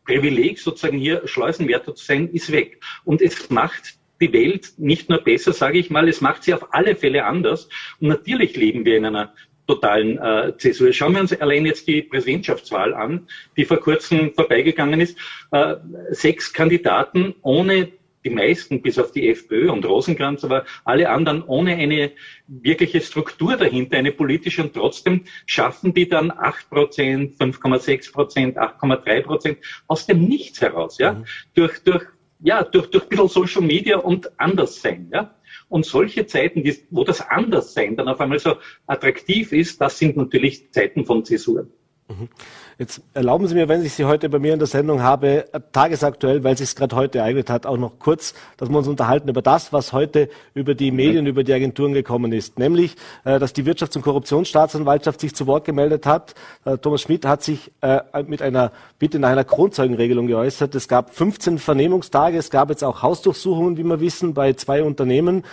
[0.06, 2.84] Privileg, sozusagen hier Schleusenwärter zu sein, ist weg.
[3.04, 6.74] Und es macht die Welt nicht nur besser, sage ich mal, es macht sie auf
[6.74, 7.68] alle Fälle anders.
[8.00, 9.34] Und natürlich leben wir in einer
[9.68, 10.94] totalen äh, Zäsur.
[10.94, 15.18] Schauen wir uns allein jetzt die Präsidentschaftswahl an, die vor kurzem vorbeigegangen ist.
[15.52, 15.76] Äh,
[16.12, 17.90] sechs Kandidaten ohne
[18.26, 22.12] die meisten, bis auf die FPÖ und Rosenkranz, aber alle anderen ohne eine
[22.48, 29.22] wirkliche Struktur dahinter, eine politische und trotzdem schaffen die dann acht Prozent, 5,6 Prozent, 8,3
[29.22, 29.58] Prozent
[29.88, 31.26] aus dem Nichts heraus, ja, mhm.
[31.54, 32.04] durch, durch,
[32.40, 35.35] ja, durch, durch ein bisschen Social Media und Anderssein, ja.
[35.68, 38.58] Und solche Zeiten, wo das Anderssein dann auf einmal so
[38.88, 41.72] attraktiv ist, das sind natürlich Zeiten von Zäsuren.
[42.08, 42.30] Mhm.
[42.78, 46.44] Jetzt erlauben Sie mir, wenn ich Sie heute bei mir in der Sendung habe, tagesaktuell,
[46.44, 49.42] weil es sich gerade heute ereignet hat, auch noch kurz, dass wir uns unterhalten über
[49.42, 52.60] das, was heute über die Medien, über die Agenturen gekommen ist.
[52.60, 56.36] Nämlich, äh, dass die Wirtschafts- und Korruptionsstaatsanwaltschaft sich zu Wort gemeldet hat.
[56.66, 60.76] Äh, Thomas Schmidt hat sich äh, mit einer Bitte nach einer Kronzeugenregelung geäußert.
[60.76, 62.38] Es gab 15 Vernehmungstage.
[62.38, 65.44] Es gab jetzt auch Hausdurchsuchungen, wie wir wissen, bei zwei Unternehmen.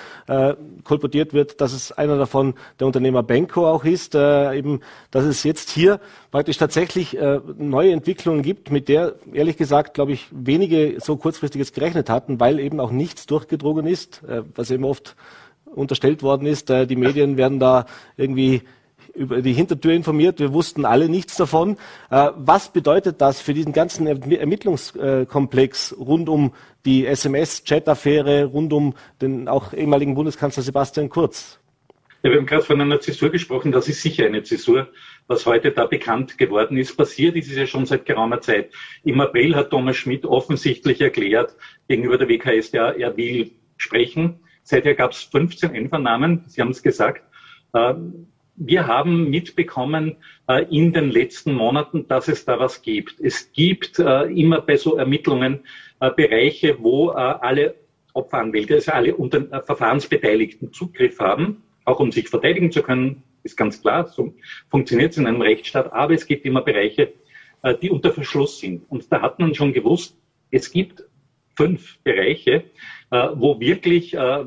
[0.84, 4.14] Kolportiert wird, dass es einer davon der Unternehmer Benko auch ist.
[4.14, 6.00] Eben, dass es jetzt hier
[6.30, 11.72] praktisch tatsächlich äh, neue Entwicklungen gibt, mit der, ehrlich gesagt, glaube ich, wenige so kurzfristiges
[11.72, 15.16] gerechnet hatten, weil eben auch nichts durchgedrungen ist, äh, was eben oft
[15.64, 16.70] unterstellt worden ist.
[16.70, 17.86] Äh, die Medien werden da
[18.16, 18.62] irgendwie
[19.14, 20.38] über die Hintertür informiert.
[20.40, 21.76] Wir wussten alle nichts davon.
[22.08, 26.54] Was bedeutet das für diesen ganzen Ermittlungskomplex rund um
[26.86, 31.58] die SMS-Chat-Affäre, rund um den auch ehemaligen Bundeskanzler Sebastian Kurz?
[32.24, 33.72] Ja, wir haben gerade von einer Zäsur gesprochen.
[33.72, 34.88] Das ist sicher eine Zäsur.
[35.26, 38.72] Was heute da bekannt geworden ist, passiert ist es ja schon seit geraumer Zeit.
[39.02, 41.56] Im April hat Thomas Schmidt offensichtlich erklärt
[41.88, 44.38] gegenüber der WKS, der er will sprechen.
[44.62, 46.44] Seither gab es 15 Einvernahmen.
[46.46, 47.24] Sie haben es gesagt.
[47.74, 50.14] Ähm, wir haben mitbekommen
[50.46, 53.18] äh, in den letzten Monaten, dass es da was gibt.
[53.18, 55.64] Es gibt äh, immer bei so Ermittlungen
[55.98, 57.74] äh, Bereiche, wo alle
[58.12, 59.16] Opferanwälte, also alle
[59.64, 64.34] Verfahrensbeteiligten Zugriff haben auch um sich verteidigen zu können, ist ganz klar, so
[64.70, 67.12] funktioniert es in einem Rechtsstaat, aber es gibt immer Bereiche,
[67.62, 68.84] äh, die unter Verschluss sind.
[68.90, 70.16] Und da hat man schon gewusst,
[70.50, 71.04] es gibt
[71.56, 72.64] fünf Bereiche,
[73.10, 74.44] äh, wo wirklich äh,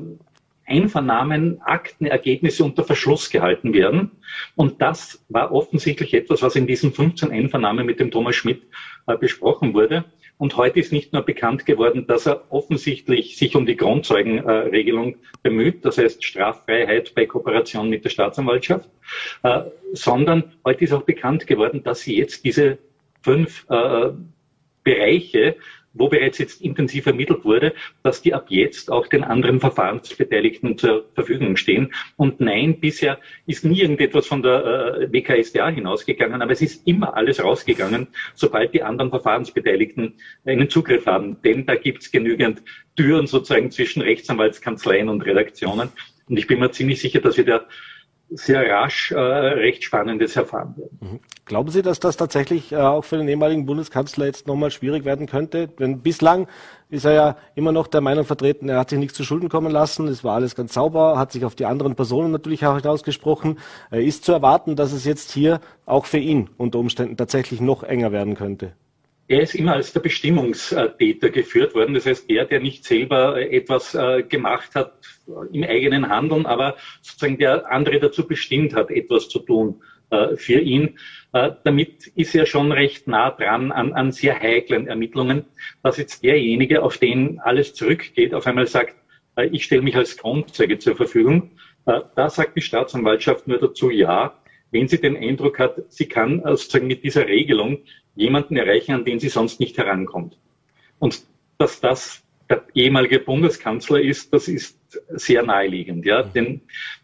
[0.68, 4.12] Einvernahmen, Akten, Ergebnisse unter Verschluss gehalten werden.
[4.56, 8.64] Und das war offensichtlich etwas, was in diesen 15 Einvernahmen mit dem Thomas Schmidt
[9.20, 10.06] besprochen wurde.
[10.38, 15.86] Und heute ist nicht nur bekannt geworden, dass er offensichtlich sich um die Grundzeugenregelung bemüht,
[15.86, 18.90] das heißt Straffreiheit bei Kooperation mit der Staatsanwaltschaft,
[19.44, 19.62] äh,
[19.94, 22.80] sondern heute ist auch bekannt geworden, dass sie jetzt diese
[23.22, 24.12] fünf äh,
[24.84, 25.56] Bereiche
[25.96, 27.74] wo bereits jetzt intensiv ermittelt wurde,
[28.04, 31.94] dass die ab jetzt auch den anderen Verfahrensbeteiligten zur Verfügung stehen.
[32.18, 37.16] Und nein, bisher ist nie irgendetwas von der äh, WKSDA hinausgegangen, aber es ist immer
[37.16, 40.14] alles rausgegangen, sobald die anderen Verfahrensbeteiligten
[40.46, 41.42] einen Zugriff haben.
[41.42, 42.62] Denn da gibt es genügend
[42.96, 45.90] Türen sozusagen zwischen Rechtsanwaltskanzleien und Redaktionen.
[46.28, 47.66] Und ich bin mir ziemlich sicher, dass wir da
[48.30, 51.00] sehr rasch äh, recht Spannendes erfahren werden.
[51.02, 51.20] Mhm.
[51.46, 55.28] Glauben Sie, dass das tatsächlich äh, auch für den ehemaligen Bundeskanzler jetzt nochmal schwierig werden
[55.28, 55.68] könnte?
[55.68, 56.48] Denn bislang
[56.90, 59.72] ist er ja immer noch der Meinung vertreten, er hat sich nichts zu Schulden kommen
[59.72, 63.60] lassen, es war alles ganz sauber, hat sich auf die anderen Personen natürlich auch ausgesprochen.
[63.92, 67.84] Äh, ist zu erwarten, dass es jetzt hier auch für ihn unter Umständen tatsächlich noch
[67.84, 68.74] enger werden könnte?
[69.28, 71.96] er ist immer als der Bestimmungstäter geführt worden.
[71.96, 74.94] Das heißt, der, der nicht selber etwas äh, gemacht hat
[75.52, 80.60] im eigenen Handeln, aber sozusagen der andere dazu bestimmt hat, etwas zu tun äh, für
[80.60, 81.00] ihn.
[81.34, 85.46] Äh, damit ist er schon recht nah dran an, an sehr heiklen Ermittlungen,
[85.84, 88.96] dass jetzt derjenige, auf den alles zurückgeht, auf einmal sagt,
[89.52, 91.52] ich stelle mich als Grundzeuge zur Verfügung.
[91.84, 94.40] Da sagt die Staatsanwaltschaft nur dazu ja,
[94.72, 97.80] wenn sie den Eindruck hat, sie kann sozusagen mit dieser Regelung
[98.16, 100.38] jemanden erreichen, an den sie sonst nicht herankommt.
[101.00, 101.26] Und
[101.58, 104.80] dass das der ehemalige Bundeskanzler ist, das ist
[105.10, 106.24] sehr naheliegend, ja.
[106.24, 106.62] Denn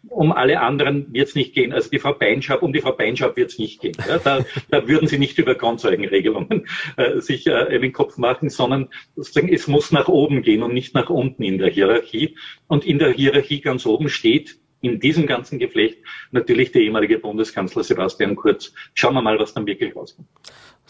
[0.08, 1.72] um alle anderen wird es nicht gehen.
[1.72, 3.96] Also die Frau Beinschab, um die Frau Beinschab wird es nicht gehen.
[4.08, 4.18] Ja?
[4.18, 6.66] Da, da würden sie nicht über Grundzeugenregelungen
[6.96, 10.94] äh, sich äh, einen Kopf machen, sondern sozusagen es muss nach oben gehen und nicht
[10.94, 12.36] nach unten in der Hierarchie.
[12.68, 15.98] Und in der Hierarchie ganz oben steht in diesem ganzen Geflecht
[16.32, 18.74] natürlich der ehemalige Bundeskanzler Sebastian Kurz.
[18.94, 20.28] Schauen wir mal, was dann wirklich rauskommt.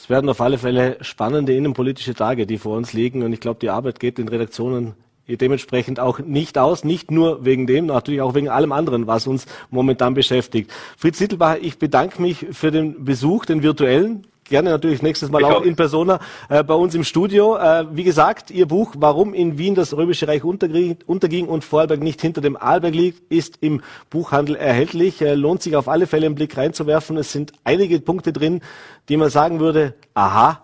[0.03, 3.23] Es werden auf alle Fälle spannende innenpolitische Tage, die vor uns liegen.
[3.23, 4.95] Und ich glaube, die Arbeit geht den Redaktionen
[5.29, 9.47] dementsprechend auch nicht aus, nicht nur wegen dem, natürlich auch wegen allem anderen, was uns
[9.71, 10.73] momentan beschäftigt.
[10.97, 15.61] Fritz Sittelbach, ich bedanke mich für den Besuch, den virtuellen gerne natürlich nächstes Mal auch,
[15.61, 17.57] auch, in Persona äh, bei uns im Studio.
[17.57, 22.03] Äh, wie gesagt, Ihr Buch Warum in Wien das Römische Reich unterging, unterging und Vorarlberg
[22.03, 23.81] nicht hinter dem Arlberg liegt, ist im
[24.11, 25.23] Buchhandel erhältlich.
[25.23, 27.17] Äh, lohnt sich auf alle Fälle einen Blick reinzuwerfen.
[27.17, 28.61] Es sind einige Punkte drin,
[29.09, 30.63] die man sagen würde, aha,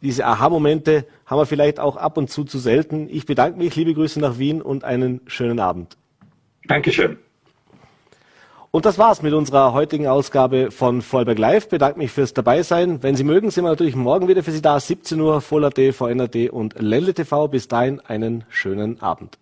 [0.00, 3.08] diese Aha-Momente haben wir vielleicht auch ab und zu zu selten.
[3.10, 5.98] Ich bedanke mich, liebe Grüße nach Wien und einen schönen Abend.
[6.66, 7.18] Dankeschön.
[8.74, 11.68] Und das war's mit unserer heutigen Ausgabe von Vollberg Live.
[11.68, 13.02] Bedanke mich fürs Dabeisein.
[13.02, 14.80] Wenn Sie mögen, sind wir natürlich morgen wieder für Sie da.
[14.80, 17.48] 17 Uhr, Voll.at, VNAT und Ländle TV.
[17.48, 19.41] Bis dahin einen schönen Abend.